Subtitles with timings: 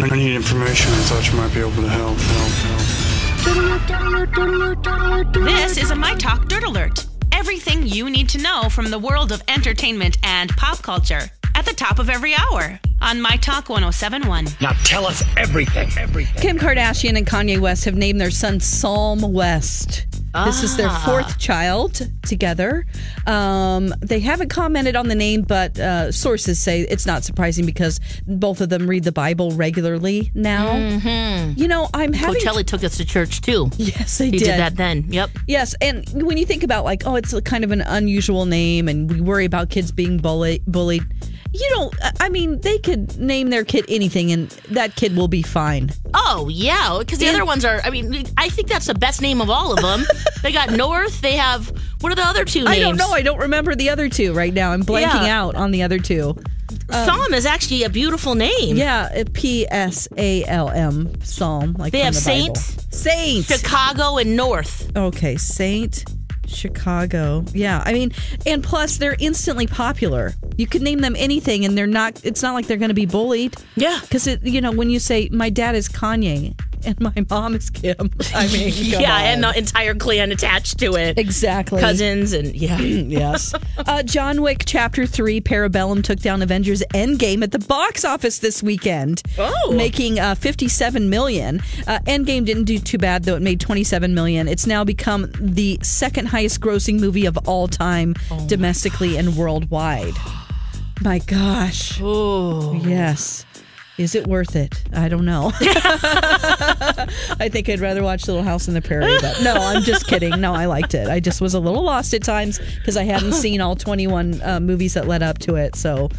[0.00, 0.92] I need information.
[0.92, 2.16] I thought you might be able to help.
[2.18, 2.52] help,
[5.34, 5.34] help.
[5.44, 7.04] This is a My Talk Dirt Alert.
[7.32, 11.22] Everything you need to know from the world of entertainment and pop culture
[11.56, 14.46] at the top of every hour on My Talk 1071.
[14.60, 16.40] Now tell us everything, everything.
[16.40, 20.06] Kim Kardashian and Kanye West have named their son Psalm West.
[20.44, 22.86] This is their fourth child together.
[23.26, 28.00] Um, they haven't commented on the name, but uh, sources say it's not surprising because
[28.26, 30.76] both of them read the Bible regularly now.
[31.56, 32.40] You know, I'm having.
[32.40, 33.70] Coachella took us to church too.
[33.76, 34.38] yes, they He did.
[34.44, 35.06] did that then.
[35.08, 35.30] Yep.
[35.46, 38.88] Yes, and when you think about like, oh, it's a kind of an unusual name,
[38.88, 40.64] and we worry about kids being bullied.
[40.66, 41.02] Bullied.
[41.52, 45.42] You know, I mean, they could name their kid anything, and that kid will be
[45.42, 45.90] fine.
[46.14, 47.80] Oh yeah, because the And- other ones are.
[47.82, 50.04] I mean, I think that's the best name of all of them.
[50.42, 51.20] they got North.
[51.22, 52.76] They have what are the other two names?
[52.76, 53.10] I don't know.
[53.10, 54.72] I don't remember the other two right now.
[54.72, 55.42] I'm blanking Yeah.
[55.42, 56.36] out on the other two.
[56.90, 58.76] Um, Psalm is actually a beautiful name.
[58.76, 61.74] Yeah, uh, P S A L M Psalm.
[61.78, 62.82] Like They have the Saint, Bible.
[62.90, 63.46] Saint.
[63.46, 64.94] Chicago and North.
[64.94, 66.04] Okay, Saint
[66.48, 67.44] Chicago.
[67.52, 68.12] Yeah, I mean,
[68.46, 70.32] and plus they're instantly popular.
[70.56, 72.24] You could name them anything, and they're not.
[72.24, 73.54] It's not like they're going to be bullied.
[73.76, 74.00] Yeah.
[74.02, 74.26] because.
[74.42, 78.10] You know, when you say my dad is Kanye and my mom is Kim.
[78.34, 79.20] I mean, yeah, on.
[79.22, 81.18] and the entire clan attached to it.
[81.18, 82.78] exactly Cousins and yeah.
[82.80, 83.54] yes.
[83.78, 88.62] Uh, John Wick Chapter 3 Parabellum took down Avengers Endgame at the box office this
[88.62, 89.72] weekend, Oh.
[89.76, 91.60] making uh, 57 million.
[91.86, 93.36] Uh, Endgame didn't do too bad, though.
[93.36, 94.48] It made 27 million.
[94.48, 98.14] It's now become the second highest grossing movie of all time,
[98.46, 100.14] domestically and worldwide.
[101.00, 102.00] My gosh.
[102.02, 102.72] Oh.
[102.84, 103.44] Yes.
[103.98, 104.80] Is it worth it?
[104.92, 105.50] I don't know.
[105.60, 109.18] I think I'd rather watch Little House on the Prairie.
[109.20, 110.40] But no, I'm just kidding.
[110.40, 111.08] No, I liked it.
[111.08, 114.60] I just was a little lost at times because I hadn't seen all 21 uh,
[114.60, 115.74] movies that led up to it.
[115.74, 116.10] So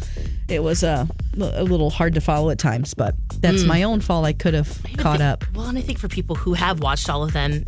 [0.48, 1.06] it was uh,
[1.40, 2.92] a little hard to follow at times.
[2.92, 4.26] But that's my own fault.
[4.26, 5.44] I could have caught up.
[5.54, 7.64] Well, and I think for people who have watched all of them,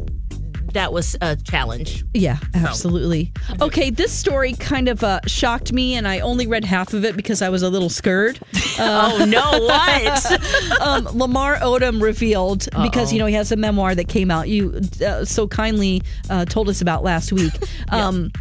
[0.73, 2.05] that was a challenge.
[2.15, 3.33] Yeah, absolutely.
[3.61, 7.17] Okay, this story kind of uh, shocked me, and I only read half of it
[7.17, 8.41] because I was a little scared.
[8.79, 9.65] oh no!
[9.65, 10.81] What?
[10.81, 14.49] um, Lamar Odom revealed because you know he has a memoir that came out.
[14.49, 17.53] You uh, so kindly uh, told us about last week.
[17.89, 18.33] Um,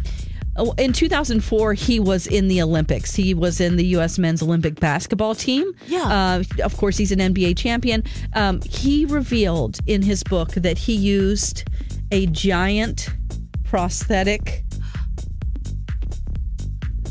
[0.56, 3.14] oh, In 2004, he was in the Olympics.
[3.14, 4.18] He was in the U.S.
[4.18, 5.74] men's Olympic basketball team.
[5.86, 6.02] Yeah.
[6.02, 8.02] Uh, of course, he's an NBA champion.
[8.34, 11.64] Um, he revealed in his book that he used
[12.12, 13.08] a giant
[13.64, 14.64] prosthetic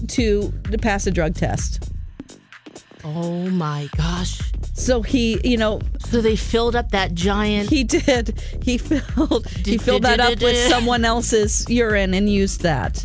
[0.07, 1.91] to, to pass a drug test.
[3.03, 4.39] oh my gosh!
[4.73, 7.69] So he, you know, So they filled up that giant.
[7.69, 8.39] He did.
[8.63, 13.03] He filled he filled that up with someone else's urine and used that.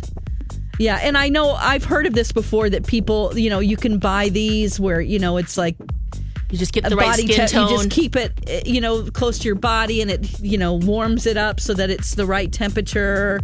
[0.79, 3.97] Yeah, and I know I've heard of this before that people, you know, you can
[3.97, 5.75] buy these where, you know, it's like
[6.49, 7.69] You just get the right skin te- tone.
[7.69, 10.75] You just keep it, eh, you know, close to your body and it, you know,
[10.75, 13.41] warms it up so that it's the right temperature.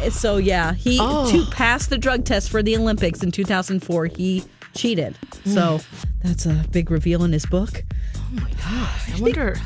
[0.00, 1.30] Eh, So yeah, he Oh.
[1.32, 4.44] to pass the drug test for the Olympics in 2004, he
[4.74, 5.16] cheated.
[5.44, 5.80] So
[6.22, 7.82] that's a big reveal in his book.
[8.16, 9.14] Oh my gosh!
[9.16, 9.56] I wonder.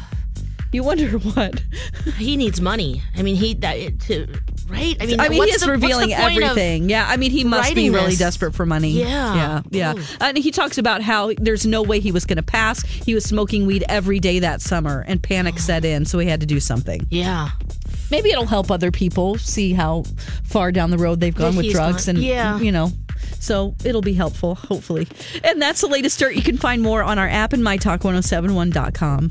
[0.73, 1.63] You wonder what?
[2.17, 3.03] He needs money.
[3.17, 4.27] I mean, he that to
[4.69, 4.97] right.
[5.01, 6.91] I mean, I mean, what's he what's the revealing everything.
[6.91, 8.19] yeah, I mean, he must be really this?
[8.19, 8.91] desperate for money.
[8.91, 9.35] Yeah.
[9.35, 9.95] yeah, yeah.
[9.95, 10.03] Ooh.
[10.21, 12.83] And he talks about how there's no way he was going to pass.
[12.83, 15.61] He was smoking weed every day that summer, and panic oh.
[15.61, 17.07] set in, so he had to do something.
[17.11, 17.51] yeah.
[18.11, 20.03] Maybe it'll help other people see how
[20.45, 22.59] far down the road they've gone That with drugs, and Yeah.
[22.59, 22.91] you know.
[23.39, 25.07] So it'll be helpful, hopefully.
[25.45, 26.35] And that's the latest dirt.
[26.35, 29.31] You can find more on our app and mytalk1071.com.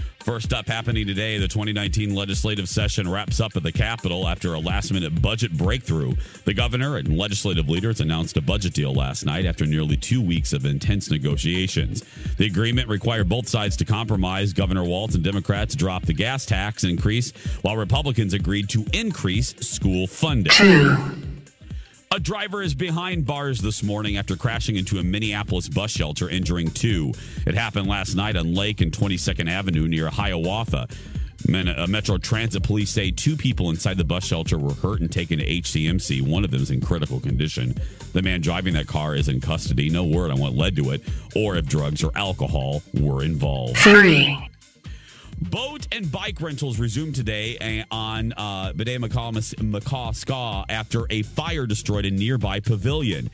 [0.23, 4.59] First up, happening today, the 2019 legislative session wraps up at the Capitol after a
[4.59, 6.13] last minute budget breakthrough.
[6.45, 10.53] The governor and legislative leaders announced a budget deal last night after nearly two weeks
[10.53, 12.03] of intense negotiations.
[12.37, 14.53] The agreement required both sides to compromise.
[14.53, 17.31] Governor Walz and Democrats dropped the gas tax increase,
[17.63, 21.30] while Republicans agreed to increase school funding.
[22.13, 26.69] A driver is behind bars this morning after crashing into a Minneapolis bus shelter, injuring
[26.69, 27.13] two.
[27.47, 30.89] It happened last night on Lake and 22nd Avenue near Hiawatha.
[31.47, 35.39] Uh, Metro Transit police say two people inside the bus shelter were hurt and taken
[35.39, 36.21] to HCMC.
[36.21, 37.75] One of them is in critical condition.
[38.11, 39.89] The man driving that car is in custody.
[39.89, 41.01] No word on what led to it
[41.33, 43.77] or if drugs or alcohol were involved.
[43.77, 44.50] Three.
[45.49, 48.99] Boat and bike rentals resumed today eh, on uh, Bde
[49.59, 53.29] Maka Ska after a fire destroyed a nearby pavilion.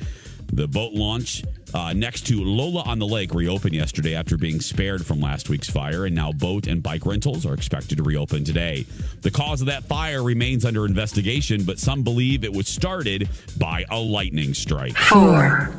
[0.53, 1.43] The boat launch
[1.73, 5.69] uh, next to Lola on the Lake reopened yesterday after being spared from last week's
[5.69, 8.85] fire, and now boat and bike rentals are expected to reopen today.
[9.21, 13.27] The cause of that fire remains under investigation, but some believe it was started
[13.57, 14.95] by a lightning strike.
[14.95, 15.73] Four.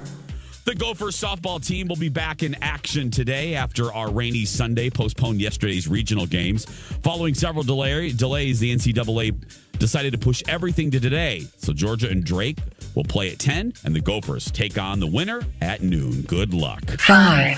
[0.69, 5.41] The Gophers softball team will be back in action today after our rainy Sunday postponed
[5.41, 6.67] yesterday's regional games.
[7.03, 9.35] Following several delay, delays, the NCAA
[9.79, 11.47] decided to push everything to today.
[11.56, 12.59] So Georgia and Drake
[12.94, 16.20] will play at 10, and the Gophers take on the winner at noon.
[16.20, 16.82] Good luck.
[17.00, 17.56] Five.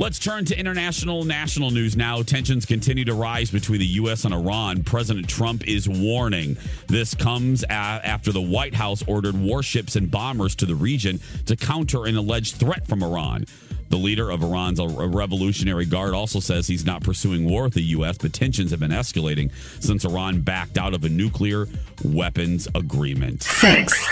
[0.00, 2.22] Let's turn to international national news now.
[2.22, 4.24] Tensions continue to rise between the U.S.
[4.24, 4.82] and Iran.
[4.82, 6.56] President Trump is warning.
[6.86, 12.06] This comes after the White House ordered warships and bombers to the region to counter
[12.06, 13.44] an alleged threat from Iran.
[13.90, 18.16] The leader of Iran's Revolutionary Guard also says he's not pursuing war with the U.S.,
[18.16, 21.66] but tensions have been escalating since Iran backed out of a nuclear
[22.02, 23.42] weapons agreement.
[23.42, 24.08] Six.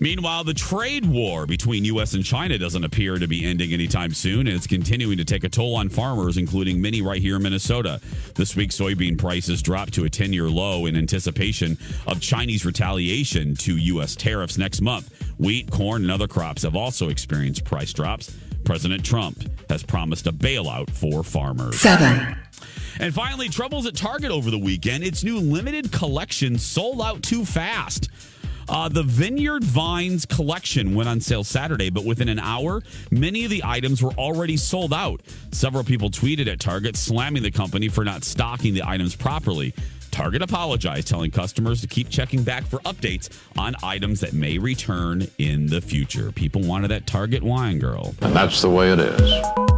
[0.00, 2.14] Meanwhile, the trade war between U.S.
[2.14, 5.48] and China doesn't appear to be ending anytime soon, and it's continuing to take a
[5.48, 8.00] toll on farmers, including many right here in Minnesota.
[8.34, 13.54] This week, soybean prices dropped to a 10 year low in anticipation of Chinese retaliation
[13.56, 14.16] to U.S.
[14.16, 15.12] tariffs next month.
[15.38, 18.36] Wheat, corn, and other crops have also experienced price drops.
[18.64, 21.78] President Trump has promised a bailout for farmers.
[21.78, 22.36] Seven.
[22.98, 25.04] And finally, troubles at Target over the weekend.
[25.04, 28.08] Its new limited collection sold out too fast.
[28.68, 33.50] Uh, the Vineyard Vines collection went on sale Saturday, but within an hour, many of
[33.50, 35.20] the items were already sold out.
[35.52, 39.74] Several people tweeted at Target, slamming the company for not stocking the items properly.
[40.10, 43.28] Target apologized, telling customers to keep checking back for updates
[43.58, 46.30] on items that may return in the future.
[46.30, 48.14] People wanted that Target wine girl.
[48.20, 49.73] And that's the way it is.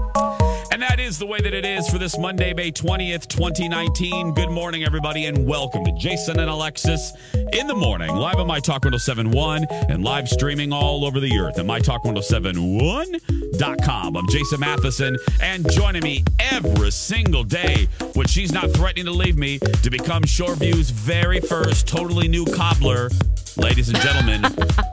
[0.77, 4.35] And that is the way that it is for this Monday, May 20th, 2019.
[4.35, 7.15] Good morning, everybody, and welcome to Jason and Alexis
[7.55, 11.59] in the morning, live on My Talk 1071 and live streaming all over the earth
[11.59, 14.17] at MyTalk1071.com.
[14.19, 19.39] I'm Jason Matheson, and joining me every single day when she's not threatening to leave
[19.39, 23.09] me to become Shoreview's very first totally new cobbler.
[23.57, 24.43] Ladies and gentlemen,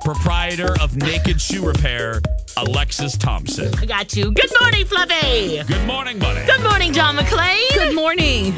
[0.06, 2.22] proprietor of Naked Shoe Repair,
[2.56, 3.74] Alexis Thompson.
[3.78, 4.32] I got you.
[4.32, 5.62] Good morning, Fluffy.
[5.64, 6.46] Good morning, buddy.
[6.46, 7.60] Good morning, John McClain.
[7.74, 8.54] Good morning.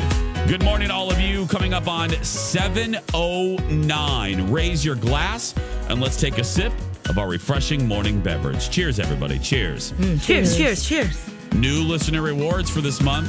[0.48, 1.48] Good morning, all of you.
[1.48, 4.52] Coming up on 709.
[4.52, 5.56] Raise your glass
[5.90, 6.72] and let's take a sip
[7.10, 8.70] of our refreshing morning beverage.
[8.70, 9.40] Cheers, everybody.
[9.40, 9.94] Cheers.
[9.94, 11.18] Mm, cheers, cheers, cheers.
[11.54, 13.28] New listener rewards for this month.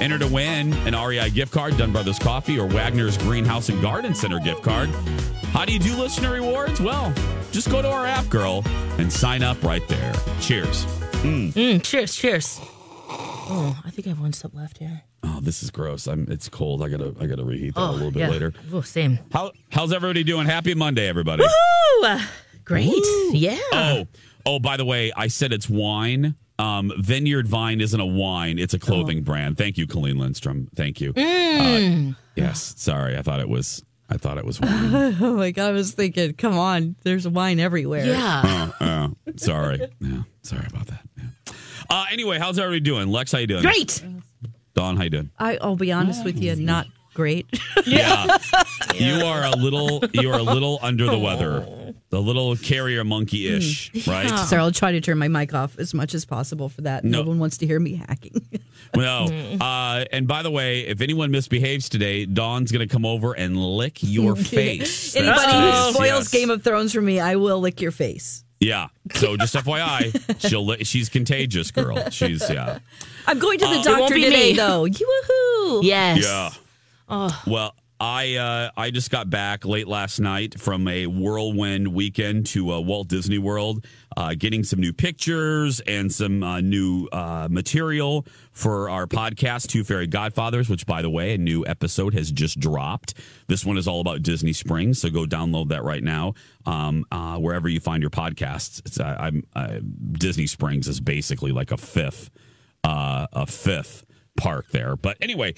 [0.00, 4.14] Enter to win an REI gift card, Dunn Brothers Coffee, or Wagner's Greenhouse and Garden
[4.14, 4.88] Center gift card.
[5.52, 6.80] How do you do listener rewards?
[6.80, 7.12] Well,
[7.50, 8.62] just go to our app, girl,
[8.98, 10.12] and sign up right there.
[10.40, 10.84] Cheers.
[11.22, 12.60] Mm, cheers, cheers.
[13.10, 15.02] Oh, I think I have one sip left here.
[15.24, 16.06] Oh, this is gross.
[16.06, 16.26] I'm.
[16.30, 16.82] It's cold.
[16.82, 17.14] I gotta.
[17.18, 18.28] I gotta reheat that Oh, a little bit yeah.
[18.28, 18.52] later.
[18.72, 19.18] Oh, same.
[19.32, 20.46] How How's everybody doing?
[20.46, 21.42] Happy Monday, everybody.
[22.02, 22.18] Woo!
[22.64, 22.92] Great.
[23.32, 23.58] Yeah.
[23.72, 24.06] Oh,
[24.46, 24.58] oh.
[24.60, 26.36] By the way, I said it's wine.
[26.58, 29.56] Um, Vineyard Vine isn't a wine; it's a clothing brand.
[29.56, 30.68] Thank you, Colleen Lindstrom.
[30.74, 31.12] Thank you.
[31.12, 32.12] Mm.
[32.12, 32.74] Uh, yes.
[32.76, 33.84] Sorry, I thought it was.
[34.10, 35.16] I thought it was wine.
[35.20, 38.06] Oh my god, I was thinking, come on, there's wine everywhere.
[38.06, 38.42] Yeah.
[38.44, 39.86] oh, oh, sorry.
[40.00, 41.00] Yeah, sorry about that.
[41.16, 41.52] Yeah.
[41.90, 43.08] Uh, anyway, how's everybody doing?
[43.08, 43.62] Lex, how you doing?
[43.62, 44.02] Great.
[44.74, 45.30] Dawn, how you doing?
[45.38, 46.86] I, I'll be honest with you, not
[47.18, 47.46] great.
[47.84, 48.36] Yeah.
[48.94, 50.02] You are a little.
[50.12, 51.94] You are a little under the weather.
[52.10, 54.28] the little carrier monkey ish, right?
[54.48, 57.04] Sarah, I'll try to turn my mic off as much as possible for that.
[57.04, 57.28] No, No.
[57.30, 58.40] one wants to hear me hacking.
[58.94, 63.34] Well, uh, and by the way, if anyone misbehaves today, Dawn's going to come over
[63.34, 65.14] and lick your face.
[65.14, 66.28] Anybody who today's- spoils yes.
[66.28, 68.44] Game of Thrones for me, I will lick your face.
[68.60, 68.88] Yeah.
[69.14, 72.08] So just FYI, she'll li- she's contagious, girl.
[72.10, 72.78] She's yeah.
[73.26, 74.56] I'm going to the Uh, It doctor won't be today, me.
[74.56, 74.86] though.
[74.86, 75.82] Woohoo!
[75.84, 76.22] Yes.
[76.24, 76.50] Yeah.
[77.08, 77.42] Oh.
[77.46, 82.72] Well, I uh, I just got back late last night from a whirlwind weekend to
[82.72, 83.84] uh, Walt Disney World,
[84.16, 89.82] uh, getting some new pictures and some uh, new uh, material for our podcast, Two
[89.82, 90.68] Fairy Godfathers.
[90.68, 93.14] Which, by the way, a new episode has just dropped.
[93.48, 96.34] This one is all about Disney Springs, so go download that right now
[96.66, 99.00] um, uh, wherever you find your podcasts.
[99.00, 99.42] I'm
[100.12, 102.30] Disney Springs is basically like a fifth
[102.84, 104.04] a fifth
[104.36, 104.94] park there.
[104.94, 105.54] But anyway,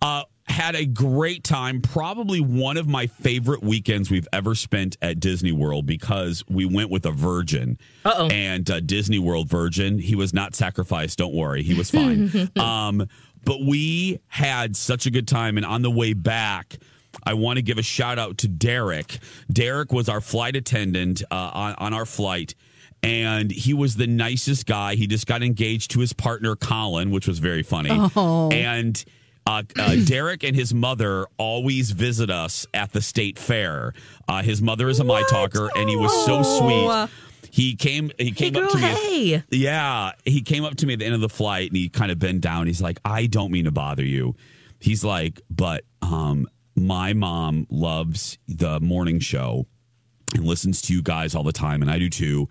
[0.00, 1.80] uh, had a great time.
[1.80, 6.90] Probably one of my favorite weekends we've ever spent at Disney World because we went
[6.90, 7.78] with a virgin.
[8.04, 8.28] Uh-oh.
[8.28, 9.98] And uh, Disney World virgin.
[9.98, 11.18] He was not sacrificed.
[11.18, 11.62] Don't worry.
[11.62, 12.50] He was fine.
[12.56, 13.06] um,
[13.44, 15.56] but we had such a good time.
[15.56, 16.76] And on the way back,
[17.24, 19.18] I want to give a shout out to Derek.
[19.52, 22.54] Derek was our flight attendant uh, on, on our flight.
[23.02, 24.94] And he was the nicest guy.
[24.94, 27.90] He just got engaged to his partner, Colin, which was very funny.
[27.92, 28.48] Oh.
[28.50, 29.02] And
[29.46, 33.92] uh, uh, Derek and his mother always visit us at the state fair.
[34.28, 37.06] Uh, his mother is a my talker, and he was so Oh.
[37.08, 37.50] sweet.
[37.50, 38.10] He came.
[38.18, 38.92] He came Hey, up girl, to me.
[39.32, 39.42] hey.
[39.50, 42.10] Yeah, he came up to me at the end of the flight, and he kind
[42.12, 42.66] of bent down.
[42.66, 44.34] He's like, "I don't mean to bother you."
[44.78, 49.66] He's like, "But um, my mom loves the morning show
[50.34, 52.48] and listens to you guys all the time, and I do too.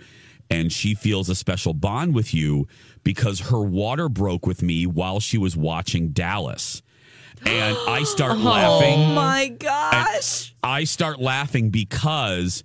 [0.49, 2.67] And she feels a special bond with you
[3.03, 6.81] because her water broke with me while she was watching Dallas.
[7.45, 8.99] And I start laughing.
[8.99, 10.55] Oh my gosh.
[10.63, 12.63] I start laughing because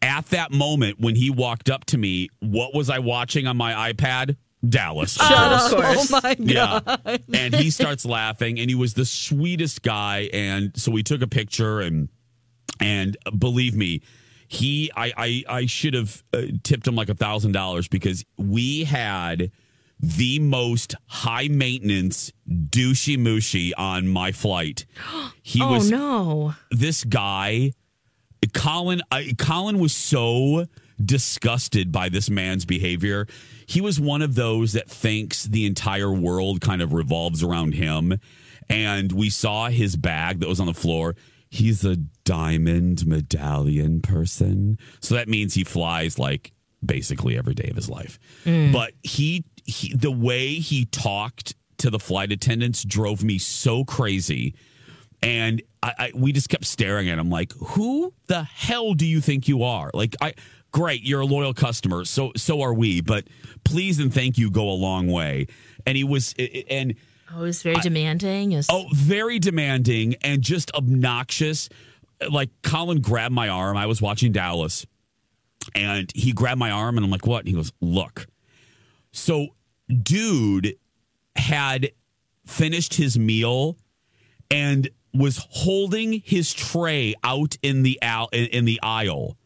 [0.00, 3.92] at that moment when he walked up to me, what was I watching on my
[3.92, 4.36] iPad?
[4.68, 5.18] Dallas.
[5.20, 6.12] of course.
[6.12, 6.80] Oh my Yeah.
[6.84, 7.22] god.
[7.34, 10.28] And he starts laughing and he was the sweetest guy.
[10.32, 12.08] And so we took a picture and
[12.78, 14.02] and believe me,
[14.46, 18.84] he I I, I should have uh, tipped him like a thousand dollars because we
[18.84, 19.50] had
[20.02, 24.84] the most high maintenance douchey mushy on my flight.
[25.44, 26.54] He oh was no.
[26.70, 27.72] this guy.
[28.54, 30.66] Colin I, colin was so
[31.04, 33.26] disgusted by this man's behavior.
[33.66, 38.20] He was one of those that thinks the entire world kind of revolves around him.
[38.68, 41.16] And we saw his bag that was on the floor.
[41.50, 44.78] He's a diamond medallion person.
[45.00, 46.52] So that means he flies like
[46.84, 48.18] basically every day of his life.
[48.44, 48.72] Mm.
[48.72, 54.54] But he, he the way he talked to the flight attendants drove me so crazy.
[55.20, 59.20] And I, I we just kept staring at him like who the hell do you
[59.20, 59.90] think you are?
[59.92, 60.34] Like i
[60.70, 63.26] great you're a loyal customer so so are we but
[63.62, 65.46] please and thank you go a long way.
[65.86, 66.34] And he was
[66.68, 66.94] and
[67.34, 68.52] Oh, he's very demanding.
[68.52, 71.68] Is oh very demanding and just obnoxious.
[72.30, 73.76] Like colin grabbed my arm.
[73.76, 74.86] I was watching dallas
[75.74, 77.40] and he grabbed my arm and i'm like what?
[77.40, 78.26] And he goes look
[79.12, 79.48] so
[80.02, 80.76] dude
[81.36, 81.92] had
[82.46, 83.76] finished his meal
[84.50, 89.36] and was holding his tray out in the al- in, the aisle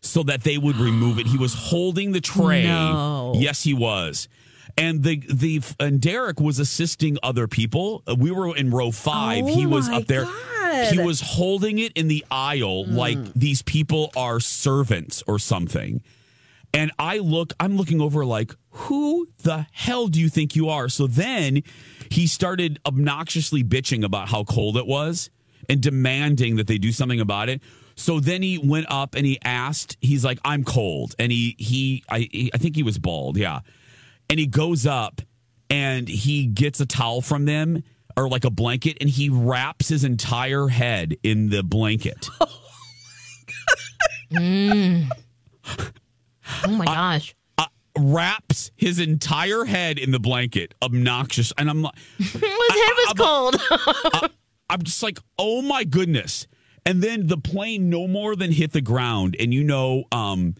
[0.00, 1.26] so that they would remove it.
[1.26, 2.64] He was holding the tray.
[2.64, 3.34] No.
[3.36, 4.28] Yes, he was.
[4.78, 8.02] And the the and Derek was assisting other people.
[8.18, 9.44] We were in row five.
[9.44, 10.24] Oh he was up there.
[10.24, 10.92] God.
[10.92, 13.32] He was holding it in the aisle like mm.
[13.34, 16.02] these people are servants or something.
[16.76, 20.90] And I look, I'm looking over like, who the hell do you think you are?
[20.90, 21.62] So then
[22.10, 25.30] he started obnoxiously bitching about how cold it was
[25.70, 27.62] and demanding that they do something about it.
[27.94, 31.14] So then he went up and he asked, he's like, I'm cold.
[31.18, 33.38] And he, he, I, he- I think he was bald.
[33.38, 33.60] Yeah.
[34.28, 35.22] And he goes up
[35.70, 37.84] and he gets a towel from them
[38.18, 42.28] or like a blanket and he wraps his entire head in the blanket.
[42.40, 42.60] oh
[44.30, 45.10] mm.
[46.68, 47.34] my gosh.
[47.58, 47.66] uh,
[47.98, 51.52] wraps his entire head in the blanket, obnoxious.
[51.58, 54.30] And I'm like, His head was cold.
[54.70, 56.46] I'm just like, oh my goodness.
[56.84, 60.54] And then the plane no more than hit the ground, and you know, um,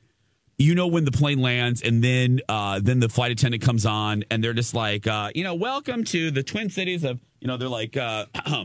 [0.59, 4.25] you know when the plane lands, and then uh, then the flight attendant comes on,
[4.31, 7.57] and they're just like, uh, you know, welcome to the Twin Cities of, you know,
[7.57, 8.27] they're like, uh,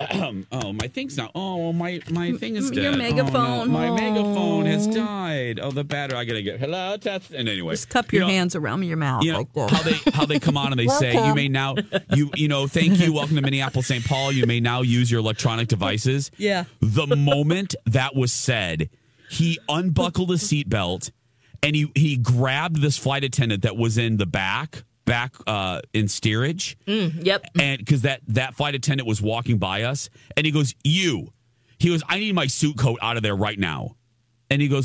[0.52, 1.30] oh, my thing's not.
[1.34, 2.82] Oh, my my thing is dead.
[2.82, 3.70] Your Oh, no, megaphone.
[3.70, 3.94] my Oh.
[3.94, 5.60] megaphone has died.
[5.62, 6.18] Oh, the battery.
[6.18, 7.32] I gotta get hello test.
[7.32, 9.70] And anyway, Just cup you your know, hands around your mouth you know like that.
[9.70, 11.74] how they how they come on and they say you may now
[12.14, 14.04] you you know thank you welcome to Minneapolis St.
[14.04, 16.30] Paul you may now use your electronic devices.
[16.38, 16.64] Yeah.
[16.80, 18.88] The moment that was said,
[19.30, 21.10] he unbuckled his seatbelt
[21.62, 26.06] and he he grabbed this flight attendant that was in the back back uh, in
[26.06, 26.78] steerage.
[26.86, 27.44] Mm, yep.
[27.58, 31.32] And because that that flight attendant was walking by us, and he goes, "You,"
[31.78, 33.96] he goes, "I need my suit coat out of there right now,"
[34.48, 34.84] and he goes.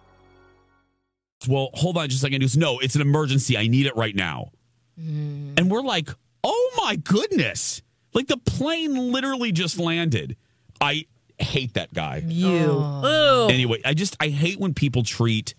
[1.47, 2.41] Well, hold on just a second.
[2.41, 3.57] He goes, no, it's an emergency.
[3.57, 4.51] I need it right now.
[4.99, 5.53] Hmm.
[5.57, 6.09] And we're like,
[6.43, 7.81] oh my goodness.
[8.13, 10.35] Like the plane literally just landed.
[10.79, 11.05] I
[11.39, 12.23] hate that guy.
[12.25, 12.67] You.
[12.69, 13.47] Oh.
[13.49, 15.53] Anyway, I just, I hate when people treat,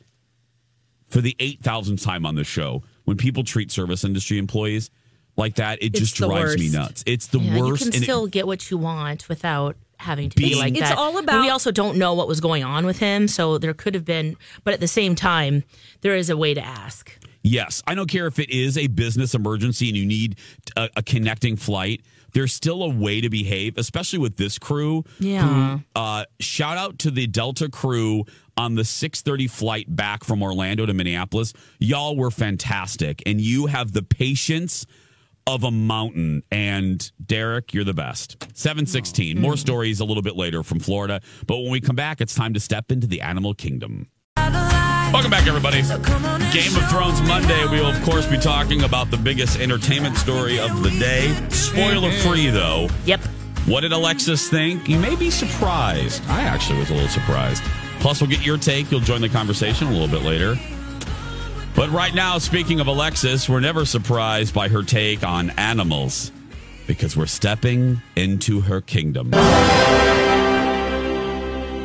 [1.09, 4.91] for the 8,000th time on the show, when people treat service industry employees
[5.37, 7.03] like that, it It's just the drives me nuts.
[7.07, 7.85] It's the Yeah, worst.
[7.85, 10.73] You can and it- still get what you want without having to be Being- like
[10.73, 10.99] It's that.
[10.99, 13.95] all But we also don't know what was going on with him, so there could
[13.95, 14.37] have been.
[14.65, 15.65] But at the same time,
[16.03, 17.17] there is a way to ask.
[17.45, 20.37] Yes, I don't care if it is a business emergency and you need
[20.77, 22.03] a, a connecting flight.
[22.35, 25.05] There's still a way to behave, especially with this crew.
[25.19, 25.77] Yeah.
[25.79, 28.25] Who, uh, shout out to the Delta crew
[28.57, 31.53] on the 6:30 flight back from Orlando to Minneapolis.
[31.79, 34.87] Y'all were fantastic, and you have the patience
[35.47, 36.43] of a mountain.
[36.51, 38.37] And Derek, you're the best.
[38.55, 39.41] 716.
[39.41, 41.21] More stories a little bit later from Florida.
[41.47, 44.09] But when we come back, it's time to step into the animal kingdom.
[44.37, 45.83] Welcome back, everybody.
[46.53, 47.67] Game of Thrones Monday.
[47.67, 51.35] We will, of course, be talking about the biggest entertainment story of the day.
[51.51, 52.88] Spoiler free, though.
[53.05, 53.21] Yep.
[53.66, 54.88] What did Alexis think?
[54.88, 56.23] You may be surprised.
[56.29, 57.62] I actually was a little surprised.
[58.01, 58.90] Plus, we'll get your take.
[58.90, 60.57] You'll join the conversation a little bit later.
[61.83, 66.31] But right now, speaking of Alexis, we're never surprised by her take on animals
[66.87, 69.33] because we're stepping into her kingdom.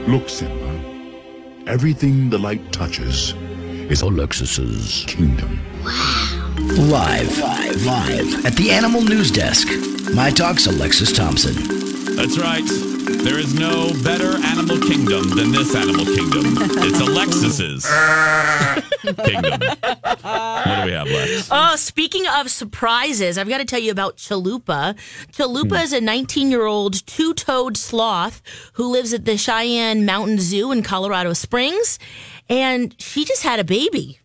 [0.07, 1.63] Look, Simba.
[1.65, 3.33] Everything the light touches
[3.89, 5.59] is Alexis's kingdom.
[5.83, 9.67] Live, live, live at the Animal News Desk.
[10.13, 11.55] My Talk's Alexis Thompson.
[12.15, 12.61] That's right.
[13.23, 16.55] There is no better animal kingdom than this animal kingdom.
[16.83, 17.83] It's Alexis's
[19.01, 19.59] kingdom.
[19.61, 21.49] What do we have, Lex?
[21.51, 24.95] Oh, uh, speaking of surprises, I've got to tell you about Chalupa.
[25.31, 25.83] Chalupa hmm.
[25.83, 28.41] is a 19 year old two toed sloth
[28.73, 31.99] who lives at the Cheyenne Mountain Zoo in Colorado Springs.
[32.49, 34.19] And she just had a baby.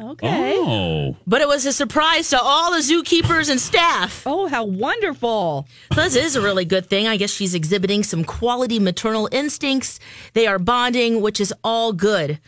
[0.00, 0.54] Okay.
[0.56, 1.16] Oh.
[1.26, 4.26] But it was a surprise to all the zookeepers and staff.
[4.30, 5.66] Oh, how wonderful.
[5.92, 7.08] So this is a really good thing.
[7.08, 9.98] I guess she's exhibiting some quality maternal instincts.
[10.34, 12.38] They are bonding, which is all good.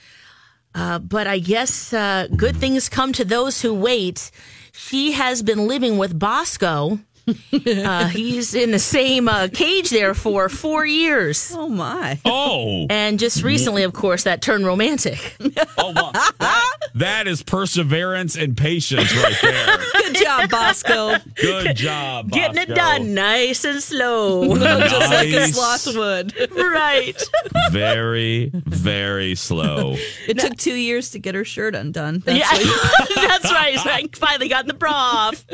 [0.74, 4.30] Uh, but I guess uh, good things come to those who wait.
[4.72, 6.98] She has been living with Bosco.
[7.66, 11.52] uh, he's in the same uh, cage there for four years.
[11.54, 12.18] Oh, my.
[12.24, 12.86] Oh.
[12.90, 15.36] And just recently, of course, that turned romantic.
[15.78, 19.78] Oh, well, that, that is perseverance and patience right there.
[19.92, 21.16] Good job, Bosco.
[21.40, 22.30] Good job.
[22.30, 24.56] Getting it done nice and slow.
[24.58, 26.50] Just like a sloth would.
[26.56, 27.22] right.
[27.70, 29.96] Very, very slow.
[30.26, 32.20] It took two years to get her shirt undone.
[32.24, 33.78] That's yeah, what- that's right.
[33.78, 35.44] So I finally got the bra off.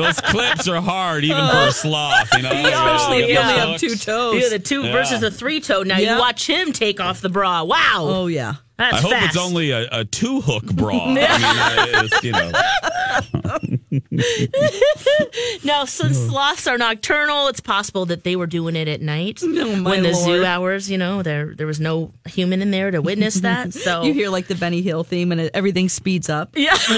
[0.00, 1.72] Those clips are hard, even for a uh-huh.
[1.72, 2.34] sloth.
[2.34, 4.04] You know, Especially if you only have two hooks.
[4.04, 4.42] toes.
[4.42, 4.92] Yeah, the two Yeah.
[4.92, 5.82] versus the three toe.
[5.82, 6.14] Now Yeah.
[6.14, 7.64] you watch him take off the bra.
[7.64, 8.06] Wow.
[8.08, 8.54] Oh, yeah.
[8.80, 9.26] That's I hope fast.
[9.26, 11.04] it's only a, a two hook bra.
[11.04, 12.50] I mean, uh, it's, you know.
[15.64, 19.82] Now, since sloths are nocturnal, it's possible that they were doing it at night Oh,
[19.82, 20.90] when the zoo hours.
[20.90, 23.74] You know, there there was no human in there to witness that.
[23.74, 26.50] So You hear like the Benny Hill theme and it, everything speeds up.
[26.56, 26.90] yeah, It's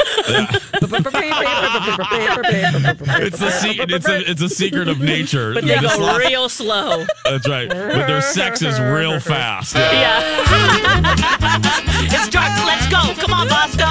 [3.41, 5.55] a, se- it's, a, it's a secret of nature.
[5.55, 7.05] but they The go sloth- real slow.
[7.25, 7.69] That's right.
[7.69, 9.75] But their sex is real fast.
[9.75, 11.72] Yeah.
[12.13, 12.51] it's dark.
[12.67, 13.15] Let's go.
[13.21, 13.85] Come on, Bosco.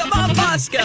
[0.00, 0.78] Come on, Bosco.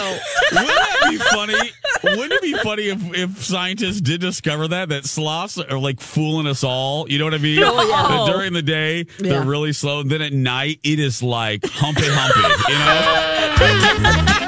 [0.52, 1.72] Wouldn't that be funny?
[2.04, 6.46] Wouldn't it be funny if, if scientists did discover that that sloths are like fooling
[6.46, 7.08] us all?
[7.10, 7.62] You know what I mean?
[7.62, 8.02] Oh, yeah.
[8.08, 9.30] That during the day Yeah.
[9.30, 12.72] they're really slow, and then at night it is like humpy humpy.
[12.72, 14.34] You know?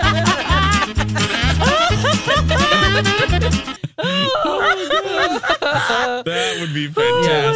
[6.25, 7.03] that would be oh,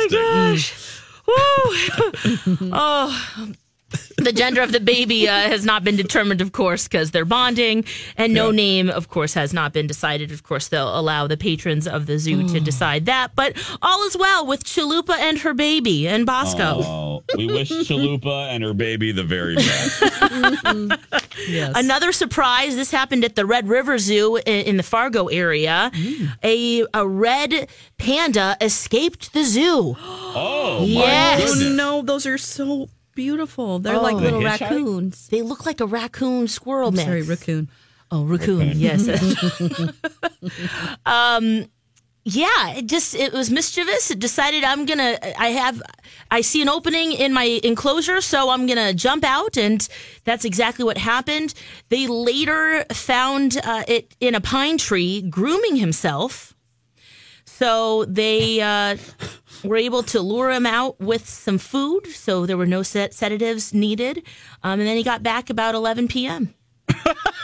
[0.06, 0.76] fantastic.
[1.26, 1.74] Oh
[2.72, 3.52] oh.
[4.16, 7.84] The gender of the baby uh, has not been determined, of course, because they're bonding,
[8.16, 10.32] and no name, of course, has not been decided.
[10.32, 12.64] Of course, they'll allow the patrons of the zoo to mm.
[12.64, 13.34] decide that.
[13.34, 16.80] But all is well with Chalupa and her baby and Bosco.
[16.82, 20.00] Oh, we wish Chalupa and her baby the very best.
[20.00, 20.92] Mm-hmm.
[21.48, 21.72] yes.
[21.76, 22.76] Another surprise.
[22.76, 25.90] This happened at the Red River Zoo in, in the Fargo area.
[25.92, 26.28] Mm.
[26.42, 29.96] A a red panda escaped the zoo.
[30.36, 31.62] Oh, my Yes.
[31.62, 33.78] Oh no, those are so beautiful.
[33.78, 34.02] They're Oh.
[34.02, 35.28] like little The raccoons.
[35.28, 37.04] They look like a raccoon squirrel mix.
[37.04, 37.68] Sorry, raccoon.
[38.10, 38.72] Oh, raccoon.
[38.76, 39.08] Yes.
[41.06, 41.66] um,
[42.24, 42.70] yeah.
[42.70, 44.10] It just it was mischievous.
[44.10, 45.18] It decided I'm gonna.
[45.38, 45.82] I have.
[46.30, 49.86] I see an opening in my enclosure, so I'm gonna jump out, and
[50.24, 51.54] that's exactly what happened.
[51.88, 56.54] They later found uh, it in a pine tree, grooming himself.
[57.44, 58.96] So they uh,
[59.64, 62.06] were able to lure him out with some food.
[62.08, 64.18] So there were no set sedatives needed.
[64.62, 66.54] Um, and then he got back about 11 p.m.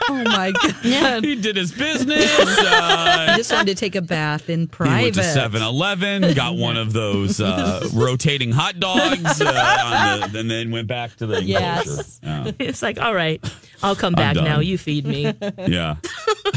[0.09, 0.51] Oh my
[0.83, 1.25] god.
[1.25, 2.27] he did his business.
[2.39, 4.97] I Uh, just wanted to take a bath in private.
[4.99, 10.31] he went to 7 Eleven, got one of those uh, rotating hot dogs, uh, on
[10.33, 11.53] the, and then went back to the enclosure.
[11.61, 12.21] Yes.
[12.23, 12.51] Yeah.
[12.59, 13.45] It's like, all right,
[13.83, 14.59] I'll come back now.
[14.61, 15.33] You feed me.
[15.59, 15.97] yeah.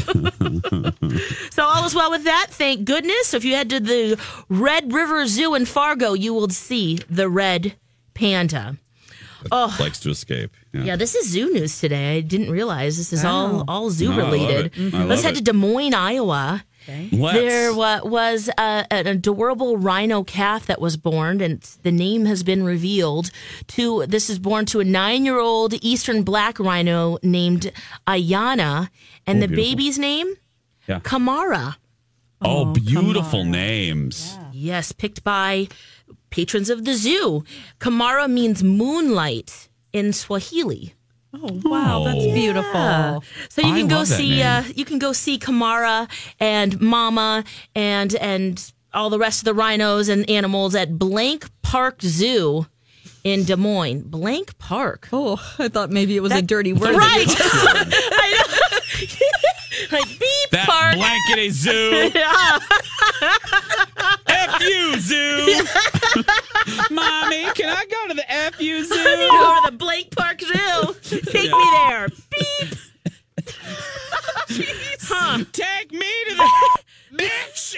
[1.50, 2.46] so all is well with that.
[2.50, 3.28] Thank goodness.
[3.28, 7.28] So if you head to the Red River Zoo in Fargo, you will see the
[7.28, 7.74] red
[8.14, 8.76] panda.
[9.52, 10.52] Oh, Likes to escape.
[10.72, 10.84] Yeah.
[10.84, 12.16] Yeah, this is zoo news today.
[12.16, 14.72] I didn't realize this is all all zoo No, I love related.
[14.76, 14.94] it.
[14.94, 15.38] I Let's head it.
[15.38, 16.64] to Des Moines, Iowa.
[17.12, 17.38] Let's.
[17.38, 22.42] There wa- was a, an adorable rhino calf that was born, and the name has
[22.42, 23.30] been revealed.
[23.68, 27.72] To this is born to a nine-year-old eastern black rhino named
[28.06, 28.88] Ayana,
[29.26, 29.56] and Oh, the beautiful.
[29.56, 30.34] baby's name
[30.88, 31.00] Yeah.
[31.00, 31.76] Kamara.
[32.42, 34.38] Oh, oh beautiful names.
[34.52, 35.68] Yes, picked by
[36.30, 37.44] patrons of the zoo.
[37.80, 40.94] Kamara means moonlight in Swahili.
[41.36, 42.32] Oh wow, that's Oh.
[42.34, 43.24] beautiful.
[43.50, 46.08] So you I can go see uh, you can go see Kamara
[46.40, 47.44] and Mama
[47.74, 52.66] and and all the rest of the rhinos and animals at Blank Park Zoo
[53.24, 54.02] in Des Moines.
[54.02, 55.08] Blank Park.
[55.12, 56.94] Oh, I thought maybe it was a dirty word.
[56.94, 57.26] Right.
[57.28, 58.78] I know.
[59.98, 60.52] like beep park.
[60.52, 60.94] That park.
[60.96, 62.10] blankety zoo.
[62.14, 62.58] Yeah.
[64.54, 65.64] F you, zoo.
[66.94, 68.94] Mommy, can I go to the F you You zoo?
[68.94, 70.94] go to the Blank Park Zoo.
[71.02, 72.08] Take me there.
[72.30, 72.74] Beep.
[75.02, 75.44] huh.
[75.52, 76.48] Take me to the
[77.24, 77.76] bitch.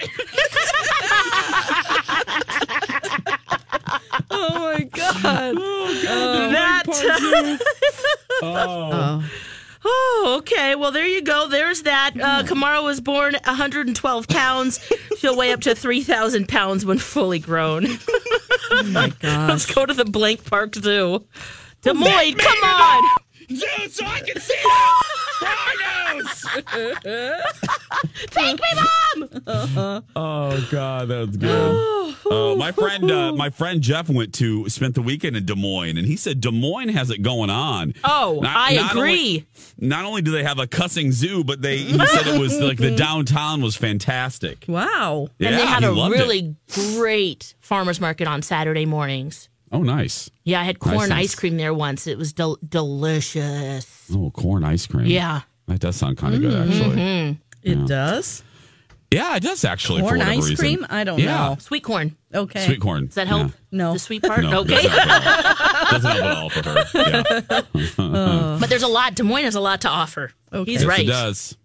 [4.31, 5.55] oh my god.
[5.59, 6.85] Oh, that.
[6.89, 7.59] Oh.
[8.43, 9.46] Oh, okay.
[10.87, 11.49] Well, there you go.
[11.49, 12.13] There's that.
[12.15, 14.79] Uh, Kamara was born 112 pounds.
[15.19, 17.87] She'll weigh up to 3,000 pounds when fully grown.
[18.71, 19.49] Oh my gosh.
[19.49, 21.27] Let's go to the Blank Park Zoo.
[21.83, 23.03] Des Moines, come on.
[23.51, 24.55] Zoo so I can see
[25.43, 26.47] rhinos.
[28.31, 28.93] Take me, Mom.
[30.17, 31.93] Oh God, that was good.
[32.27, 35.97] Uh, my friend, uh, my friend Jeff went to spent the weekend in Des Moines,
[35.97, 37.95] and he said Des Moines has it going on.
[38.03, 39.47] Oh, I agree.
[39.79, 42.59] Only, not only do they have a cussing zoo, but they he said it was
[42.59, 44.65] like the downtown was fantastic.
[44.67, 45.29] Wow.
[45.39, 46.19] Yeah, and they had a loved it.
[46.19, 46.57] really
[46.97, 49.49] great farmer's market on Saturday mornings.
[49.73, 50.31] Oh, nice.
[50.45, 51.25] Yeah, I had corn nice.
[51.31, 52.07] ice cream there once.
[52.07, 54.09] It was del- delicious.
[54.13, 55.07] Oh, corn ice cream.
[55.07, 55.43] Yeah.
[55.69, 56.97] that does sound kind of good actually.
[56.97, 57.39] Mhm.
[57.63, 57.85] It Yeah.
[57.87, 58.43] does.
[59.13, 60.01] Yeah, it does actually.
[60.03, 60.57] Corn for whatever ice reason.
[60.57, 60.87] cream?
[60.89, 61.27] I don't Yeah.
[61.49, 61.57] know.
[61.59, 62.17] Sweet corn.
[62.35, 62.67] Okay.
[62.67, 63.07] Sweet corn.
[63.07, 63.49] Does that help?
[63.49, 63.53] Yeah.
[63.73, 63.93] No.
[63.95, 64.43] The sweet part?
[64.43, 64.83] No, okay.
[64.83, 65.87] doesn't help at all.
[65.91, 67.65] Doesn't help at all for her.
[68.13, 68.57] Yeah.
[68.61, 69.15] but there's a lot.
[69.17, 70.31] Des Moines has a lot to offer.
[70.53, 71.01] He's Yes, right.
[71.01, 71.57] It does.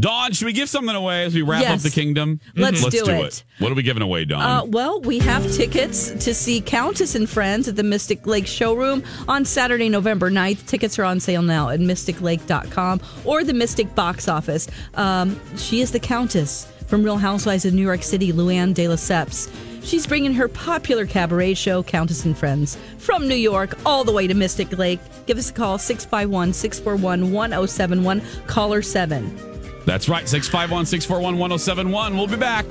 [0.00, 1.72] Dawn, should we give something away as we wrap Yes.
[1.72, 2.40] up the kingdom?
[2.54, 3.24] Let's Let's do do, it.
[3.26, 3.44] it.
[3.58, 4.42] What are we giving away, Dawn?
[4.42, 9.02] Uh, well, we have tickets to see Countess and Friends at the Mystic Lake Showroom
[9.26, 10.66] on Saturday, November 9th.
[10.66, 14.68] Tickets are on sale now at mysticlake.com or the Mystic Box Office.
[14.94, 19.50] Um, she is the Countess from Real Housewives of New York City, Luann de Lesseps.
[19.82, 24.26] She's bringing her popular cabaret show, Countess and Friends, from New York all the way
[24.28, 25.00] to Mystic Lake.
[25.26, 29.57] Give us a call, 651 641 1071, caller 7.
[29.88, 32.14] That's right, 651 641 1071.
[32.18, 32.70] We'll be back.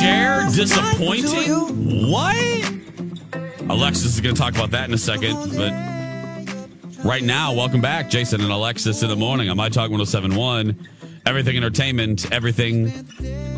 [0.00, 2.10] Share disappointing?
[2.10, 2.36] What?
[3.70, 5.36] Alexis is going to talk about that in a second.
[5.56, 10.88] But right now, welcome back, Jason and Alexis in the morning on My Talk 1071.
[11.26, 12.90] Everything entertainment, everything.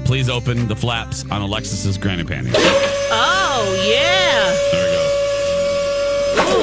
[0.05, 2.53] Please open the flaps on Alexis's granny panties.
[2.55, 4.53] Oh yeah.
[4.73, 4.93] There we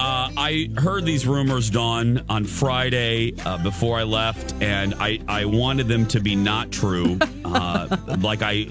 [0.00, 5.44] Uh, I heard these rumors, Dawn, on Friday uh, before I left, and I, I
[5.44, 7.18] wanted them to be not true.
[7.52, 8.68] Uh, like I,